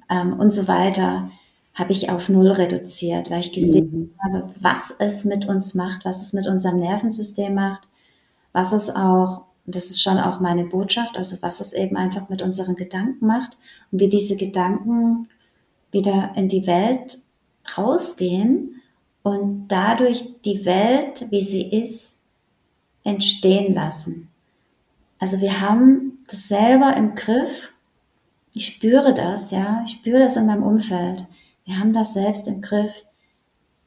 ähm, 0.10 0.40
und 0.40 0.52
so 0.52 0.68
weiter, 0.68 1.30
habe 1.74 1.92
ich 1.92 2.10
auf 2.12 2.30
Null 2.30 2.52
reduziert, 2.52 3.32
weil 3.32 3.40
ich 3.40 3.52
gesehen 3.52 3.90
mhm. 3.92 4.14
habe, 4.24 4.54
was 4.62 4.94
es 5.00 5.26
mit 5.26 5.48
uns 5.48 5.74
macht, 5.74 6.06
was 6.06 6.22
es 6.22 6.34
mit 6.34 6.48
unserem 6.48 6.80
Nervensystem 6.80 7.56
macht, 7.56 7.82
was 8.52 8.74
es 8.74 8.96
auch, 8.96 9.46
das 9.66 9.90
ist 9.90 10.02
schon 10.02 10.20
auch 10.20 10.40
meine 10.40 10.66
Botschaft, 10.66 11.18
also 11.18 11.38
was 11.42 11.62
es 11.62 11.74
eben 11.74 11.98
einfach 11.98 12.30
mit 12.30 12.44
unseren 12.44 12.76
Gedanken 12.76 13.26
macht 13.26 13.58
und 13.92 14.00
wie 14.00 14.10
diese 14.10 14.38
Gedanken 14.38 15.30
wieder 15.92 16.32
in 16.36 16.48
die 16.48 16.68
Welt 16.68 17.23
rausgehen 17.78 18.82
und 19.24 19.68
dadurch 19.68 20.42
die 20.44 20.66
Welt, 20.66 21.28
wie 21.30 21.42
sie 21.42 21.70
ist, 21.70 22.18
entstehen 23.04 23.74
lassen. 23.74 24.30
Also 25.20 25.40
wir 25.40 25.62
haben 25.62 26.20
das 26.28 26.48
selber 26.48 26.96
im 26.96 27.16
Griff. 27.16 27.72
Ich 28.54 28.68
spüre 28.68 29.14
das, 29.14 29.52
ja, 29.52 29.82
ich 29.86 29.94
spüre 29.94 30.20
das 30.20 30.36
in 30.36 30.46
meinem 30.46 30.64
Umfeld. 30.64 31.26
Wir 31.66 31.80
haben 31.80 31.94
das 31.94 32.14
selbst 32.14 32.48
im 32.48 32.62
Griff, 32.62 33.06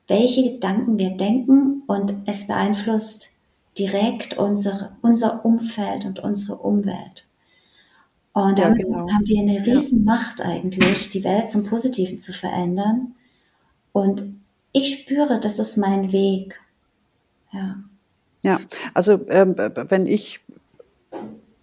welche 0.08 0.52
Gedanken 0.52 0.98
wir 0.98 1.10
denken 1.10 1.82
und 1.86 2.14
es 2.26 2.46
beeinflusst 2.46 3.36
direkt 3.78 4.38
unser, 4.38 4.96
unser 5.02 5.44
Umfeld 5.44 6.06
und 6.06 6.20
unsere 6.20 6.56
Umwelt. 6.56 7.28
Und 8.32 8.58
damit 8.58 8.78
ja, 8.78 8.84
genau. 8.84 9.12
haben 9.12 9.26
wir 9.26 9.40
eine 9.40 9.66
riesen 9.66 10.04
Macht 10.04 10.40
eigentlich, 10.40 11.10
die 11.10 11.24
Welt 11.24 11.50
zum 11.50 11.64
Positiven 11.64 12.18
zu 12.18 12.32
verändern. 12.32 13.14
Und 13.96 14.24
ich 14.72 14.98
spüre, 14.98 15.40
das 15.40 15.58
ist 15.58 15.78
mein 15.78 16.12
Weg. 16.12 16.60
Ja. 17.50 17.76
Ja, 18.42 18.60
also 18.92 19.26
ähm, 19.30 19.56
wenn 19.56 20.04
ich 20.04 20.40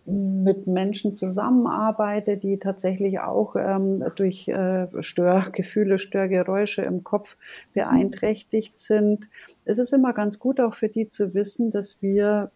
mit 0.07 0.65
Menschen 0.65 1.13
zusammenarbeite, 1.13 2.37
die 2.37 2.57
tatsächlich 2.57 3.19
auch 3.19 3.55
ähm, 3.55 4.03
durch 4.15 4.47
äh, 4.47 4.87
Störgefühle, 5.03 5.99
Störgeräusche 5.99 6.81
im 6.81 7.03
Kopf 7.03 7.37
beeinträchtigt 7.75 8.79
sind, 8.79 9.29
ist 9.65 9.77
es 9.77 9.93
immer 9.93 10.13
ganz 10.13 10.39
gut 10.39 10.59
auch 10.59 10.73
für 10.73 10.89
die 10.89 11.09
zu 11.09 11.35
wissen, 11.35 11.69
dass 11.69 12.01
wir 12.01 12.49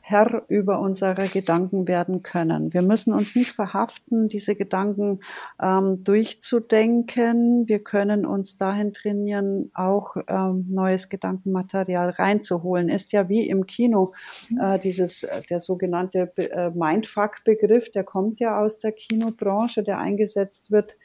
Herr 0.00 0.44
über 0.48 0.80
unsere 0.80 1.28
Gedanken 1.28 1.86
werden 1.86 2.22
können. 2.22 2.72
Wir 2.72 2.82
müssen 2.82 3.12
uns 3.12 3.34
nicht 3.36 3.50
verhaften, 3.50 4.28
diese 4.28 4.54
Gedanken 4.54 5.20
ähm, 5.62 6.02
durchzudenken. 6.02 7.68
Wir 7.68 7.84
können 7.84 8.24
uns 8.24 8.56
dahin 8.56 8.92
trainieren, 8.92 9.70
auch 9.74 10.16
ähm, 10.26 10.66
neues 10.68 11.08
Gedankenmaterial 11.08 12.10
reinzuholen. 12.10 12.88
Ist 12.88 13.12
ja 13.12 13.28
wie 13.28 13.48
im 13.48 13.66
Kino 13.66 14.12
äh, 14.60 14.78
dieses 14.78 15.22
äh, 15.22 15.42
der 15.48 15.60
sogenannte 15.60 16.32
äh, 16.36 16.70
Mindfuck-Begriff, 16.70 17.92
der 17.92 18.04
kommt 18.04 18.40
ja 18.40 18.58
aus 18.58 18.78
der 18.78 18.92
Kinobranche, 18.92 19.82
der 19.82 19.98
eingesetzt 19.98 20.70
wird 20.70 20.96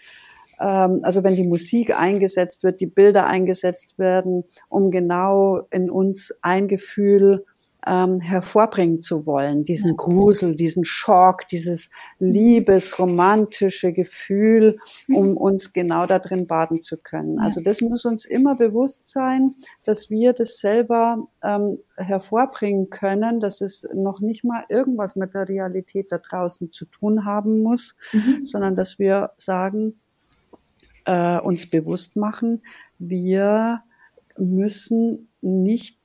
ähm, 0.59 1.01
also 1.03 1.23
wenn 1.23 1.35
die 1.35 1.47
Musik 1.47 1.99
eingesetzt 1.99 2.63
wird, 2.63 2.79
die 2.79 2.85
Bilder 2.85 3.27
eingesetzt 3.27 3.99
werden, 3.99 4.45
um 4.69 4.91
genau 4.91 5.67
in 5.69 5.89
uns 5.89 6.33
ein 6.41 6.67
Gefühl 6.67 7.45
ähm, 7.85 8.19
hervorbringen 8.19 9.01
zu 9.01 9.25
wollen, 9.25 9.63
diesen. 9.63 9.95
Grusel, 9.97 10.55
diesen 10.55 10.85
Schock, 10.85 11.47
dieses 11.47 11.89
liebesromantische 12.19 13.93
Gefühl, 13.93 14.77
um 15.07 15.31
mhm. 15.31 15.37
uns 15.37 15.73
genau 15.73 16.05
da 16.05 16.19
drin 16.19 16.47
baden 16.47 16.81
zu 16.81 16.97
können. 16.97 17.39
Also 17.39 17.61
das 17.61 17.81
muss 17.81 18.05
uns 18.05 18.25
immer 18.25 18.55
bewusst 18.55 19.11
sein, 19.11 19.55
dass 19.83 20.09
wir 20.09 20.33
das 20.33 20.57
selber 20.57 21.27
ähm, 21.43 21.79
hervorbringen 21.97 22.89
können, 22.89 23.39
dass 23.39 23.61
es 23.61 23.87
noch 23.93 24.19
nicht 24.19 24.43
mal 24.43 24.63
irgendwas 24.69 25.15
mit 25.15 25.33
der 25.33 25.47
Realität 25.47 26.11
da 26.11 26.17
draußen 26.17 26.71
zu 26.71 26.85
tun 26.85 27.25
haben 27.25 27.61
muss, 27.61 27.95
mhm. 28.11 28.43
sondern 28.43 28.75
dass 28.75 28.99
wir 28.99 29.31
sagen, 29.37 29.99
äh, 31.05 31.39
uns 31.39 31.69
bewusst 31.69 32.15
machen, 32.15 32.61
wir 32.99 33.81
müssen 34.37 35.29
nicht 35.41 35.99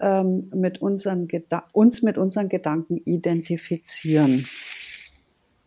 ähm, 0.00 0.50
mit 0.54 0.80
unseren 0.80 1.28
uns 1.72 2.02
mit 2.02 2.18
unseren 2.18 2.48
Gedanken 2.48 2.98
identifizieren. 2.98 4.46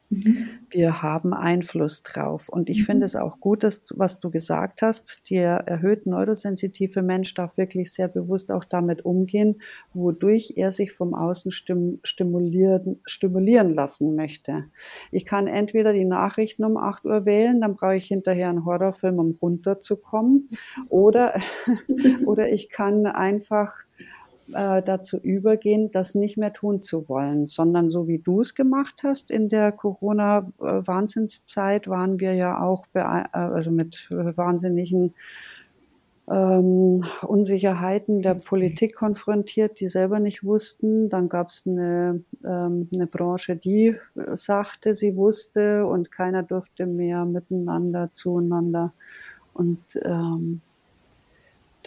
Mhm. 0.10 0.50
Wir 0.72 1.04
haben 1.04 1.34
Einfluss 1.34 2.02
drauf. 2.02 2.50
Und 2.50 2.70
ich 2.70 2.80
mhm. 2.80 2.84
finde 2.84 3.06
es 3.06 3.16
auch 3.16 3.40
gut, 3.40 3.64
dass, 3.64 3.84
was 3.96 4.20
du 4.20 4.32
gesagt 4.32 4.82
hast, 4.82 5.30
der 5.30 5.68
erhöht 5.68 6.08
neurosensitive 6.08 7.02
Mensch 7.04 7.34
darf 7.36 7.58
wirklich 7.58 7.94
sehr 7.94 8.08
bewusst 8.08 8.52
auch 8.52 8.64
damit 8.64 9.06
umgehen, 9.06 9.62
wodurch 9.94 10.54
er 10.56 10.72
sich 10.72 10.92
vom 10.94 11.14
Außen 11.14 11.52
stimulieren, 11.52 13.00
stimulieren 13.06 13.74
lassen 13.74 14.16
möchte. 14.16 14.66
Ich 15.12 15.26
kann 15.26 15.48
entweder 15.48 15.94
die 15.94 16.06
Nachrichten 16.06 16.64
um 16.64 16.78
8 16.78 17.06
Uhr 17.06 17.26
wählen, 17.26 17.62
dann 17.62 17.76
brauche 17.76 17.96
ich 17.96 18.08
hinterher 18.08 18.50
einen 18.50 18.66
Horrorfilm, 18.66 19.20
um 19.20 19.38
runterzukommen, 19.40 20.50
oder, 20.90 21.40
oder 22.26 22.52
ich 22.52 22.70
kann 22.70 23.06
einfach 23.06 23.76
äh, 24.54 24.82
dazu 24.82 25.18
übergehen, 25.18 25.92
das 25.92 26.16
nicht 26.16 26.38
mehr 26.38 26.54
tun 26.54 26.82
zu 26.82 27.10
wollen, 27.10 27.48
sondern 27.48 27.90
so 27.90 28.08
wie 28.08 28.20
du 28.20 28.40
es 28.42 28.56
gemacht 28.56 29.02
hast 29.04 29.32
in 29.32 29.50
der 29.50 29.72
Corona-Wahnsinnszeit 29.72 31.88
waren 31.88 32.20
wir 32.20 32.34
ja 32.34 32.62
auch 32.62 32.86
äh, 32.94 33.00
also 33.00 33.72
mit 33.72 34.08
wahnsinnigen 34.10 35.14
ähm, 36.30 37.04
Unsicherheiten 37.24 38.22
der 38.22 38.36
Politik 38.36 38.96
konfrontiert, 38.96 39.80
die 39.80 39.88
selber 39.88 40.20
nicht 40.20 40.44
wussten. 40.44 41.10
Dann 41.10 41.28
gab 41.28 41.50
es 41.50 41.64
eine, 41.66 42.24
ähm, 42.46 42.88
eine 42.94 43.08
Branche, 43.08 43.56
die 43.56 43.96
sagte, 44.36 44.94
sie 44.94 45.16
wusste 45.16 45.86
und 45.86 46.12
keiner 46.12 46.44
durfte 46.44 46.86
mehr 46.86 47.26
miteinander, 47.26 48.10
zueinander. 48.14 48.94
Und 49.54 50.00
ähm, 50.04 50.62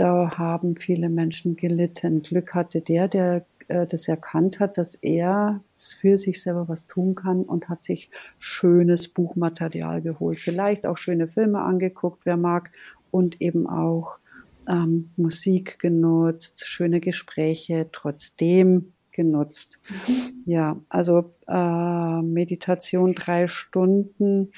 da 0.02 0.32
haben 0.36 0.74
viele 0.74 1.08
Menschen 1.08 1.54
gelitten. 1.54 2.22
Glück 2.22 2.54
hatte 2.54 2.80
der, 2.80 3.06
der 3.06 3.46
äh, 3.68 3.86
das 3.86 4.08
erkannt 4.08 4.58
hat, 4.58 4.76
dass 4.76 4.96
er 4.96 5.62
für 5.72 6.18
sich 6.18 6.42
selber 6.42 6.68
was 6.68 6.88
tun 6.88 7.14
kann 7.14 7.44
und 7.44 7.68
hat 7.68 7.84
sich 7.84 8.10
schönes 8.40 9.06
Buchmaterial 9.06 10.02
geholt. 10.02 10.40
Vielleicht 10.40 10.86
auch 10.86 10.96
schöne 10.96 11.28
Filme 11.28 11.60
angeguckt, 11.60 12.26
wer 12.26 12.36
mag, 12.36 12.72
und 13.12 13.40
eben 13.40 13.68
auch 13.68 14.18
ähm, 14.68 15.10
Musik 15.16 15.78
genutzt, 15.78 16.66
schöne 16.66 16.98
Gespräche 16.98 17.88
trotzdem 17.92 18.94
genutzt. 19.12 19.78
Ja, 20.46 20.80
also 20.88 21.32
äh, 21.46 22.22
Meditation 22.22 23.14
drei 23.14 23.46
Stunden 23.46 24.50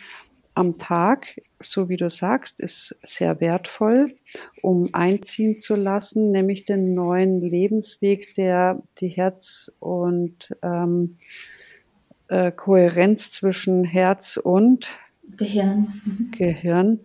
am 0.54 0.78
Tag, 0.78 1.38
so 1.64 1.88
wie 1.88 1.96
du 1.96 2.08
sagst, 2.08 2.60
ist 2.60 2.96
sehr 3.02 3.40
wertvoll, 3.40 4.14
um 4.62 4.88
einziehen 4.92 5.58
zu 5.58 5.74
lassen, 5.74 6.30
nämlich 6.30 6.64
den 6.64 6.94
neuen 6.94 7.40
Lebensweg, 7.40 8.34
der 8.34 8.82
die 8.98 9.08
Herz- 9.08 9.72
und 9.80 10.54
ähm, 10.62 11.16
äh, 12.28 12.52
Kohärenz 12.52 13.30
zwischen 13.30 13.84
Herz 13.84 14.36
und 14.36 14.98
Gehirn, 15.36 16.00
mhm. 16.04 16.30
Gehirn 16.36 17.00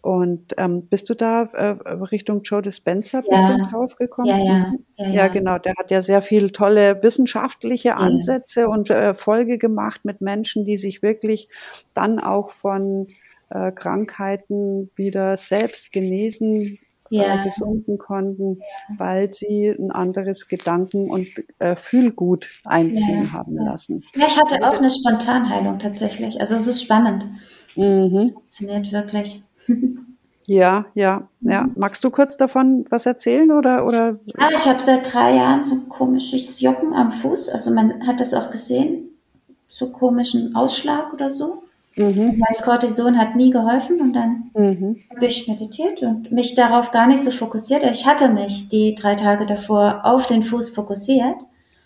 und 0.00 0.54
ähm, 0.56 0.86
bist 0.88 1.10
du 1.10 1.14
da 1.14 1.42
äh, 1.42 1.76
Richtung 1.92 2.42
Joe 2.42 2.62
Dispenza 2.62 3.18
ja. 3.18 3.22
bisschen 3.30 3.62
drauf 3.64 3.96
gekommen? 3.96 4.28
Ja, 4.28 4.38
ja, 4.38 4.72
ja, 4.96 5.06
ja, 5.06 5.12
ja. 5.12 5.28
genau. 5.28 5.58
Der 5.58 5.74
hat 5.76 5.90
ja 5.90 6.02
sehr 6.02 6.22
viel 6.22 6.50
tolle 6.50 7.02
wissenschaftliche 7.02 7.96
Ansätze 7.96 8.60
ja. 8.60 8.66
und 8.68 8.90
äh, 8.90 9.14
Folge 9.14 9.58
gemacht 9.58 10.04
mit 10.04 10.20
Menschen, 10.20 10.64
die 10.64 10.76
sich 10.76 11.02
wirklich 11.02 11.48
dann 11.94 12.20
auch 12.20 12.52
von 12.52 13.08
äh, 13.50 13.72
Krankheiten 13.72 14.90
wieder 14.96 15.36
selbst 15.36 15.92
genesen 15.92 16.78
ja. 17.10 17.40
äh, 17.40 17.44
gesunden 17.44 17.98
konnten, 17.98 18.58
weil 18.96 19.32
sie 19.32 19.68
ein 19.68 19.90
anderes 19.90 20.48
Gedanken- 20.48 21.10
und 21.10 21.28
äh, 21.58 21.76
Fühlgut 21.76 22.48
einziehen 22.64 23.24
ja. 23.24 23.32
haben 23.32 23.56
lassen. 23.56 24.04
Ja, 24.14 24.26
ich 24.26 24.38
hatte 24.38 24.66
auch 24.66 24.78
eine 24.78 24.90
Spontanheilung 24.90 25.78
tatsächlich. 25.78 26.40
Also 26.40 26.54
es 26.54 26.66
ist 26.66 26.82
spannend. 26.82 27.24
Mhm. 27.76 28.32
Funktioniert 28.32 28.92
wirklich. 28.92 29.42
Ja, 30.50 30.86
ja, 30.94 31.28
ja. 31.42 31.64
Mhm. 31.64 31.74
Magst 31.76 32.02
du 32.02 32.10
kurz 32.10 32.38
davon 32.38 32.86
was 32.88 33.04
erzählen 33.04 33.52
oder 33.52 33.84
oder? 33.84 34.18
Ja, 34.24 34.48
ich 34.50 34.64
habe 34.64 34.80
seit 34.80 35.12
drei 35.12 35.36
Jahren 35.36 35.62
so 35.62 35.74
ein 35.74 35.90
komisches 35.90 36.62
Jucken 36.62 36.94
am 36.94 37.12
Fuß. 37.12 37.50
Also 37.50 37.70
man 37.70 38.06
hat 38.06 38.18
das 38.18 38.32
auch 38.32 38.50
gesehen, 38.50 39.10
so 39.68 39.90
komischen 39.90 40.56
Ausschlag 40.56 41.12
oder 41.12 41.30
so. 41.30 41.64
Mhm. 41.98 42.28
Das 42.28 42.40
heißt, 42.48 42.62
Cortison 42.62 43.18
hat 43.18 43.34
nie 43.34 43.50
geholfen 43.50 44.00
und 44.00 44.12
dann 44.12 44.50
mhm. 44.54 44.96
habe 45.10 45.26
ich 45.26 45.48
meditiert 45.48 46.00
und 46.02 46.30
mich 46.30 46.54
darauf 46.54 46.92
gar 46.92 47.08
nicht 47.08 47.22
so 47.22 47.30
fokussiert. 47.32 47.82
Ich 47.82 48.06
hatte 48.06 48.28
mich 48.28 48.68
die 48.68 48.94
drei 48.94 49.16
Tage 49.16 49.46
davor 49.46 50.02
auf 50.04 50.26
den 50.28 50.44
Fuß 50.44 50.70
fokussiert 50.70 51.36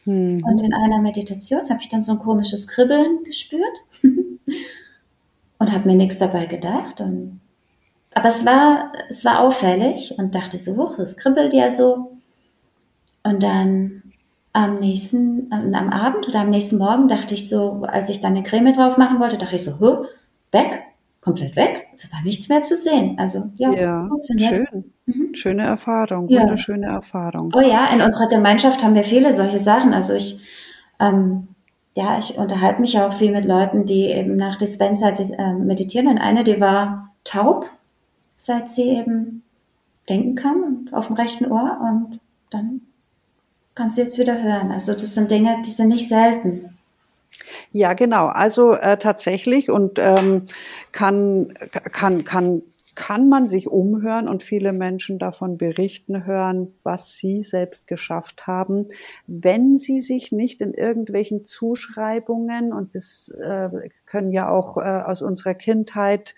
mhm. 0.05 0.45
und 0.47 0.63
in 0.63 0.75
einer 0.75 1.01
Meditation 1.01 1.69
habe 1.71 1.81
ich 1.81 1.89
dann 1.89 2.03
so 2.03 2.13
ein 2.13 2.19
komisches 2.19 2.69
Kribbeln 2.69 3.25
gespürt 3.25 3.63
und 4.03 5.73
habe 5.73 5.89
mir 5.89 5.97
nichts 5.97 6.19
dabei 6.19 6.45
gedacht 6.45 7.01
und 7.01 7.41
aber 8.15 8.29
es 8.29 8.45
war, 8.45 8.93
es 9.09 9.25
war 9.25 9.41
auffällig 9.41 10.15
und 10.19 10.35
dachte 10.35 10.59
so, 10.59 10.77
hoch, 10.77 10.99
es 10.99 11.17
kribbelt 11.17 11.55
ja 11.55 11.71
so. 11.71 12.13
Und 13.23 13.43
dann 13.43 14.02
am 14.53 14.81
nächsten, 14.81 15.51
äh, 15.51 15.77
am 15.77 15.91
Abend 15.91 16.29
oder 16.29 16.41
am 16.41 16.51
nächsten 16.51 16.79
Morgen 16.79 17.09
dachte 17.09 17.35
ich 17.35 17.49
so, 17.49 17.83
als 17.83 18.09
ich 18.09 18.21
dann 18.21 18.33
eine 18.33 18.43
Creme 18.43 18.73
drauf 18.73 18.99
machen 18.99 19.21
wollte, 19.21 19.39
dachte 19.39 19.57
ich 19.57 19.65
so, 19.65 19.79
huh, 19.81 20.05
weg, 20.51 20.83
komplett 21.21 21.57
weg. 21.57 21.87
Es 21.97 22.13
war 22.13 22.23
nichts 22.23 22.49
mehr 22.49 22.63
zu 22.63 22.77
sehen. 22.77 23.17
Also 23.19 23.51
ja, 23.57 23.73
ja 23.73 24.07
funktioniert. 24.09 24.69
Schön. 24.69 24.93
Mhm. 25.07 25.35
Schöne 25.35 25.63
Erfahrung, 25.63 26.29
ja. 26.29 26.43
wunderschöne 26.43 26.87
Erfahrung. 26.87 27.53
Oh 27.57 27.61
ja, 27.61 27.89
in 27.95 28.03
unserer 28.03 28.29
Gemeinschaft 28.29 28.83
haben 28.83 28.95
wir 28.95 29.05
viele 29.05 29.33
solche 29.33 29.59
Sachen. 29.59 29.95
Also 29.95 30.15
ich, 30.15 30.41
ähm, 31.01 31.49
ja, 31.95 32.19
ich 32.19 32.39
unterhalte 32.39 32.81
mich 32.81 32.99
auch 32.99 33.13
viel 33.13 33.33
mit 33.33 33.45
Leuten, 33.45 33.87
die 33.87 34.07
eben 34.07 34.37
nach 34.37 34.57
Dispenser 34.57 35.19
äh, 35.19 35.53
meditieren. 35.55 36.09
Und 36.09 36.19
eine, 36.19 36.45
die 36.45 36.61
war 36.61 37.11
taub 37.25 37.67
seit 38.43 38.69
sie 38.69 38.89
eben 38.91 39.45
denken 40.09 40.35
kann 40.35 40.63
und 40.63 40.95
auf 40.95 41.07
dem 41.07 41.17
rechten 41.17 41.51
Ohr 41.51 41.79
und 41.81 42.21
dann 42.51 42.83
kann 43.75 43.91
sie 43.91 44.03
jetzt 44.03 44.19
wieder 44.19 44.43
hören. 44.43 44.71
Also 44.71 44.93
das 44.93 45.15
sind 45.15 45.31
Dinge, 45.31 45.63
die 45.65 45.71
sind 45.71 45.89
nicht 45.89 46.09
selten. 46.09 46.79
Ja, 47.73 47.95
genau. 47.95 48.27
Also 48.27 48.75
äh, 48.75 48.99
tatsächlich 48.99 49.71
und 49.71 49.99
ähm, 49.99 50.47
kann 50.93 51.55
kann 51.71 52.25
kann 52.25 52.63
kann 52.95 53.29
man 53.29 53.49
sich 53.49 53.69
umhören 53.69 54.29
und 54.29 54.43
viele 54.43 54.73
Menschen 54.73 55.19
davon 55.19 55.57
berichten 55.57 56.27
hören, 56.27 56.75
was 56.83 57.15
sie 57.15 57.43
selbst 57.43 57.87
geschafft 57.87 58.47
haben, 58.47 58.89
wenn 59.27 59.79
sie 59.79 60.01
sich 60.01 60.31
nicht 60.31 60.61
in 60.61 60.75
irgendwelchen 60.75 61.43
Zuschreibungen, 61.43 62.73
und 62.73 62.95
das 62.95 63.35
äh, 63.41 63.71
können 64.13 64.31
ja 64.31 64.51
auch 64.51 64.77
äh, 64.77 64.83
aus 64.83 65.23
unserer 65.23 65.55
Kindheit, 65.55 66.35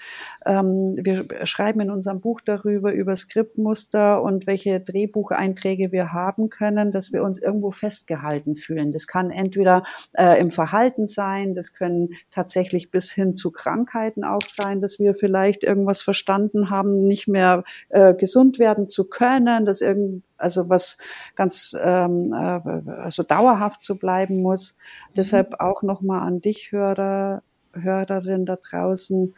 ähm, 0.46 0.94
wir 0.96 1.26
schreiben 1.44 1.80
in 1.80 1.90
unserem 1.90 2.20
Buch 2.20 2.40
darüber, 2.40 2.92
über 2.92 3.16
Skriptmuster 3.16 4.22
und 4.22 4.46
welche 4.46 4.78
Drehbucheinträge 4.78 5.90
wir 5.90 6.12
haben 6.12 6.50
können, 6.50 6.92
dass 6.92 7.12
wir 7.12 7.24
uns 7.24 7.38
irgendwo 7.38 7.72
festgehalten 7.72 8.54
fühlen. 8.54 8.92
Das 8.92 9.08
kann 9.08 9.32
entweder 9.32 9.82
äh, 10.12 10.40
im 10.40 10.50
Verhalten 10.50 11.08
sein, 11.08 11.56
das 11.56 11.72
können 11.72 12.10
tatsächlich 12.30 12.92
bis 12.92 13.10
hin 13.10 13.34
zu 13.34 13.50
Krankheiten 13.50 14.22
auch 14.22 14.42
sein, 14.46 14.80
dass 14.80 15.00
wir 15.00 15.16
vielleicht 15.16 15.64
irgendwas 15.64 16.00
verstanden 16.00 16.70
haben, 16.70 17.04
nicht 17.04 17.26
mehr 17.26 17.64
äh, 17.88 18.14
gesund 18.14 18.60
werden 18.60 18.88
zu 18.88 19.04
können, 19.04 19.66
dass 19.66 19.80
irgend 19.80 20.22
also 20.36 20.68
was 20.68 20.98
ganz 21.34 21.76
ähm, 21.80 22.32
äh, 22.32 22.90
also 22.90 23.22
dauerhaft 23.22 23.82
zu 23.82 23.98
bleiben 23.98 24.42
muss. 24.42 24.74
Mhm. 24.74 25.14
Deshalb 25.16 25.60
auch 25.60 25.82
nochmal 25.82 26.22
an 26.22 26.40
dich, 26.40 26.72
Hörer, 26.72 27.42
Hörerin 27.72 28.46
da 28.46 28.56
draußen. 28.56 29.34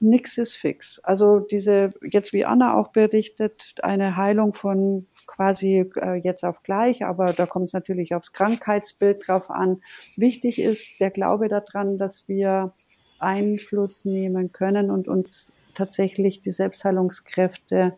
Nix 0.00 0.38
ist 0.38 0.56
fix. 0.56 0.98
Also 1.04 1.38
diese, 1.38 1.90
jetzt 2.02 2.32
wie 2.32 2.44
Anna 2.44 2.76
auch 2.76 2.88
berichtet, 2.88 3.74
eine 3.80 4.16
Heilung 4.16 4.52
von 4.52 5.06
quasi 5.26 5.90
äh, 5.96 6.14
jetzt 6.14 6.44
auf 6.44 6.62
gleich, 6.62 7.04
aber 7.04 7.26
da 7.26 7.46
kommt 7.46 7.66
es 7.66 7.72
natürlich 7.72 8.14
aufs 8.14 8.32
Krankheitsbild 8.32 9.26
drauf 9.26 9.50
an. 9.50 9.82
Wichtig 10.16 10.60
ist 10.60 10.86
der 10.98 11.10
Glaube 11.10 11.48
daran, 11.48 11.96
dass 11.96 12.28
wir 12.28 12.72
Einfluss 13.20 14.04
nehmen 14.04 14.52
können 14.52 14.90
und 14.90 15.06
uns 15.06 15.54
tatsächlich 15.74 16.40
die 16.40 16.50
Selbstheilungskräfte 16.50 17.96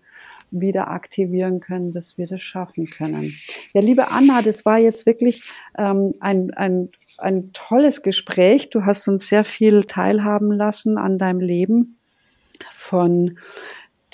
wieder 0.50 0.88
aktivieren 0.88 1.61
können, 1.61 1.92
dass 1.92 2.18
wir 2.18 2.26
das 2.26 2.42
schaffen 2.42 2.87
können. 2.87 3.32
Ja, 3.74 3.80
liebe 3.80 4.11
Anna, 4.11 4.42
das 4.42 4.64
war 4.64 4.78
jetzt 4.78 5.06
wirklich 5.06 5.50
ähm, 5.76 6.12
ein, 6.20 6.52
ein, 6.54 6.90
ein 7.18 7.52
tolles 7.52 8.02
Gespräch. 8.02 8.70
Du 8.70 8.85
hast 8.85 9.09
uns 9.09 9.28
sehr 9.28 9.44
viel 9.44 9.85
teilhaben 9.85 10.52
lassen 10.52 10.98
an 10.98 11.18
deinem 11.18 11.40
Leben 11.40 11.96
von 12.70 13.38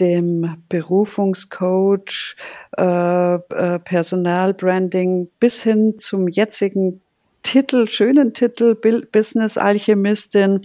dem 0.01 0.57
Berufungscoach, 0.68 2.37
äh, 2.77 3.35
äh, 3.35 3.79
Personalbranding 3.79 5.29
bis 5.38 5.62
hin 5.62 5.99
zum 5.99 6.29
jetzigen 6.29 7.01
Titel, 7.42 7.88
schönen 7.88 8.35
Titel, 8.35 8.75
Business 8.75 9.59
Alchemistin 9.59 10.62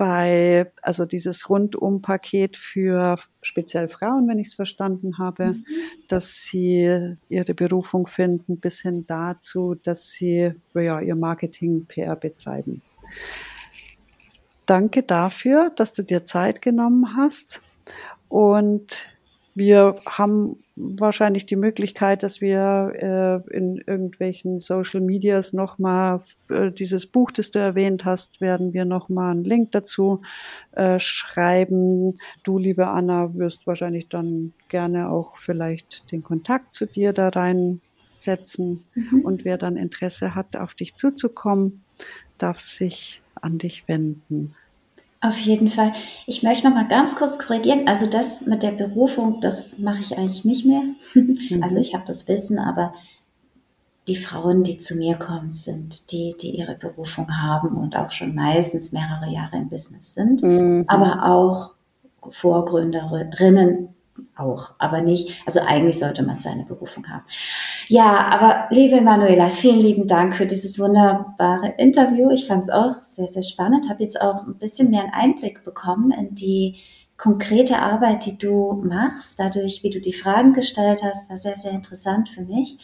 bei, 0.00 0.72
also 0.80 1.04
dieses 1.04 1.50
Rundum-Paket 1.50 2.56
für 2.56 3.18
speziell 3.42 3.86
Frauen, 3.86 4.26
wenn 4.28 4.38
ich 4.38 4.46
es 4.46 4.54
verstanden 4.54 5.18
habe, 5.18 5.48
mhm. 5.48 5.64
dass 6.08 6.42
sie 6.42 7.16
ihre 7.28 7.52
Berufung 7.52 8.06
finden, 8.06 8.56
bis 8.56 8.80
hin 8.80 9.04
dazu, 9.06 9.74
dass 9.74 10.08
sie 10.08 10.54
ja, 10.72 11.00
ihr 11.00 11.16
Marketing 11.16 11.84
PR 11.84 12.16
betreiben. 12.16 12.80
Danke 14.64 15.02
dafür, 15.02 15.70
dass 15.76 15.92
du 15.92 16.02
dir 16.02 16.24
Zeit 16.24 16.62
genommen 16.62 17.14
hast 17.14 17.60
und 18.30 19.06
wir 19.54 19.96
haben 20.06 20.56
wahrscheinlich 20.76 21.46
die 21.46 21.56
Möglichkeit, 21.56 22.22
dass 22.22 22.40
wir 22.40 22.92
äh, 22.94 23.56
in 23.56 23.76
irgendwelchen 23.78 24.60
Social 24.60 25.00
Medias 25.00 25.52
nochmal 25.52 26.22
äh, 26.48 26.70
dieses 26.70 27.06
Buch, 27.06 27.30
das 27.30 27.50
du 27.50 27.58
erwähnt 27.58 28.04
hast, 28.04 28.40
werden 28.40 28.72
wir 28.72 28.84
nochmal 28.84 29.32
einen 29.32 29.44
Link 29.44 29.72
dazu 29.72 30.22
äh, 30.72 30.98
schreiben. 30.98 32.12
Du, 32.42 32.58
liebe 32.58 32.86
Anna, 32.88 33.34
wirst 33.34 33.66
wahrscheinlich 33.66 34.08
dann 34.08 34.52
gerne 34.68 35.10
auch 35.10 35.36
vielleicht 35.36 36.12
den 36.12 36.22
Kontakt 36.22 36.72
zu 36.72 36.86
dir 36.86 37.12
da 37.12 37.28
reinsetzen. 37.28 38.84
Mhm. 38.94 39.20
Und 39.22 39.44
wer 39.44 39.58
dann 39.58 39.76
Interesse 39.76 40.34
hat, 40.34 40.56
auf 40.56 40.74
dich 40.74 40.94
zuzukommen, 40.94 41.82
darf 42.38 42.60
sich 42.60 43.20
an 43.34 43.58
dich 43.58 43.88
wenden. 43.88 44.54
Auf 45.22 45.38
jeden 45.38 45.68
Fall. 45.68 45.92
Ich 46.26 46.42
möchte 46.42 46.66
noch 46.66 46.74
mal 46.74 46.88
ganz 46.88 47.14
kurz 47.14 47.38
korrigieren. 47.38 47.86
Also 47.86 48.06
das 48.06 48.46
mit 48.46 48.62
der 48.62 48.70
Berufung, 48.70 49.40
das 49.40 49.78
mache 49.78 50.00
ich 50.00 50.16
eigentlich 50.16 50.44
nicht 50.44 50.66
mehr. 50.66 50.82
Mhm. 51.14 51.62
Also 51.62 51.80
ich 51.80 51.94
habe 51.94 52.04
das 52.06 52.28
Wissen, 52.28 52.58
aber 52.58 52.94
die 54.08 54.16
Frauen, 54.16 54.62
die 54.62 54.78
zu 54.78 54.96
mir 54.96 55.16
kommen, 55.16 55.52
sind 55.52 56.10
die, 56.12 56.34
die 56.40 56.56
ihre 56.56 56.74
Berufung 56.74 57.36
haben 57.36 57.76
und 57.76 57.96
auch 57.96 58.10
schon 58.10 58.34
meistens 58.34 58.92
mehrere 58.92 59.30
Jahre 59.30 59.56
im 59.56 59.68
Business 59.68 60.14
sind, 60.14 60.42
mhm. 60.42 60.84
aber 60.86 61.24
auch 61.24 61.70
Vorgründerinnen 62.30 63.94
auch, 64.36 64.72
aber 64.78 65.00
nicht, 65.00 65.42
also 65.46 65.60
eigentlich 65.60 65.98
sollte 65.98 66.22
man 66.22 66.38
seine 66.38 66.64
Berufung 66.64 67.08
haben. 67.08 67.24
Ja, 67.88 68.28
aber 68.28 68.66
liebe 68.70 69.00
Manuela, 69.00 69.48
vielen 69.50 69.80
lieben 69.80 70.06
Dank 70.06 70.36
für 70.36 70.46
dieses 70.46 70.78
wunderbare 70.78 71.74
Interview. 71.78 72.30
Ich 72.30 72.46
fand 72.46 72.64
es 72.64 72.70
auch 72.70 73.02
sehr, 73.02 73.28
sehr 73.28 73.42
spannend, 73.42 73.88
habe 73.88 74.02
jetzt 74.02 74.20
auch 74.20 74.46
ein 74.46 74.58
bisschen 74.58 74.90
mehr 74.90 75.02
einen 75.02 75.12
Einblick 75.12 75.64
bekommen 75.64 76.12
in 76.12 76.34
die 76.34 76.76
konkrete 77.16 77.78
Arbeit, 77.78 78.24
die 78.24 78.38
du 78.38 78.82
machst, 78.84 79.38
dadurch, 79.38 79.82
wie 79.82 79.90
du 79.90 80.00
die 80.00 80.14
Fragen 80.14 80.54
gestellt 80.54 81.02
hast, 81.02 81.28
war 81.28 81.36
sehr, 81.36 81.56
sehr 81.56 81.72
interessant 81.72 82.30
für 82.30 82.42
mich. 82.42 82.78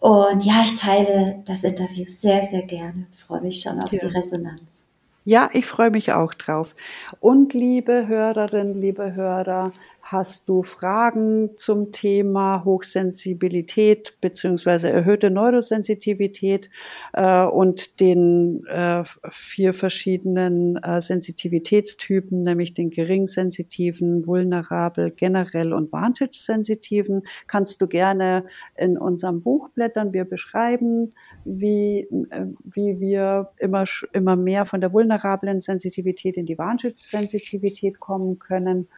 Und 0.00 0.44
ja, 0.44 0.62
ich 0.64 0.76
teile 0.76 1.42
das 1.44 1.64
Interview 1.64 2.04
sehr, 2.06 2.44
sehr 2.44 2.62
gerne. 2.62 3.06
Freue 3.26 3.40
mich 3.40 3.60
schon 3.60 3.82
auf 3.82 3.92
ja. 3.92 3.98
die 3.98 4.06
Resonanz. 4.06 4.84
Ja, 5.24 5.50
ich 5.52 5.66
freue 5.66 5.90
mich 5.90 6.12
auch 6.12 6.32
drauf. 6.32 6.72
Und 7.20 7.52
liebe 7.52 8.06
Hörerinnen, 8.06 8.80
liebe 8.80 9.14
Hörer, 9.14 9.72
Hast 10.10 10.48
du 10.48 10.62
Fragen 10.62 11.50
zum 11.56 11.92
Thema 11.92 12.64
Hochsensibilität 12.64 14.18
beziehungsweise 14.22 14.88
erhöhte 14.88 15.30
Neurosensitivität 15.30 16.70
äh, 17.12 17.44
und 17.44 18.00
den 18.00 18.64
äh, 18.68 19.04
vier 19.28 19.74
verschiedenen 19.74 20.78
äh, 20.78 21.02
Sensitivitätstypen, 21.02 22.40
nämlich 22.40 22.72
den 22.72 22.88
geringsensitiven, 22.88 24.26
vulnerabel, 24.26 25.10
generell 25.10 25.74
und 25.74 25.92
vantage-sensitiven, 25.92 27.24
kannst 27.46 27.82
du 27.82 27.86
gerne 27.86 28.46
in 28.78 28.96
unserem 28.96 29.42
Buch 29.42 29.68
blättern. 29.68 30.14
Wir 30.14 30.24
beschreiben, 30.24 31.10
wie, 31.44 32.08
äh, 32.30 32.46
wie 32.64 32.98
wir 32.98 33.50
immer, 33.58 33.84
immer 34.14 34.36
mehr 34.36 34.64
von 34.64 34.80
der 34.80 34.94
vulnerablen 34.94 35.60
Sensitivität 35.60 36.38
in 36.38 36.46
die 36.46 36.56
vantage-Sensitivität 36.56 38.00
kommen 38.00 38.38
können 38.38 38.88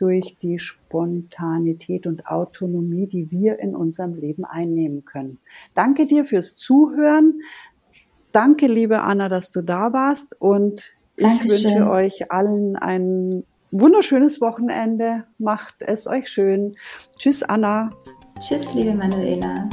durch 0.00 0.38
die 0.40 0.58
Spontanität 0.58 2.06
und 2.06 2.26
Autonomie, 2.26 3.06
die 3.06 3.30
wir 3.30 3.58
in 3.58 3.76
unserem 3.76 4.14
Leben 4.14 4.44
einnehmen 4.44 5.04
können. 5.04 5.38
Danke 5.74 6.06
dir 6.06 6.24
fürs 6.24 6.56
Zuhören. 6.56 7.40
Danke, 8.32 8.66
liebe 8.66 9.02
Anna, 9.02 9.28
dass 9.28 9.50
du 9.50 9.60
da 9.60 9.92
warst 9.92 10.40
und 10.40 10.92
Dankeschön. 11.16 11.50
ich 11.50 11.64
wünsche 11.64 11.90
euch 11.90 12.32
allen 12.32 12.76
ein 12.76 13.44
wunderschönes 13.70 14.40
Wochenende. 14.40 15.24
Macht 15.38 15.76
es 15.80 16.06
euch 16.06 16.28
schön. 16.28 16.72
Tschüss, 17.18 17.42
Anna. 17.42 17.90
Tschüss, 18.38 18.72
liebe 18.72 18.94
Manuela. 18.94 19.68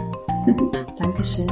Dankeschön. 1.00 1.48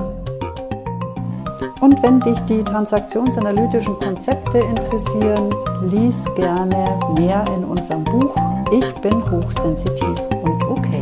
Und 1.79 2.01
wenn 2.03 2.19
dich 2.19 2.39
die 2.41 2.63
transaktionsanalytischen 2.63 3.95
Konzepte 3.99 4.59
interessieren, 4.59 5.53
lies 5.91 6.25
gerne 6.35 6.99
mehr 7.17 7.45
in 7.55 7.63
unserem 7.63 8.03
Buch 8.03 8.35
Ich 8.77 8.93
bin 8.95 9.31
hochsensitiv 9.31 10.19
und 10.43 10.63
okay. 10.65 11.01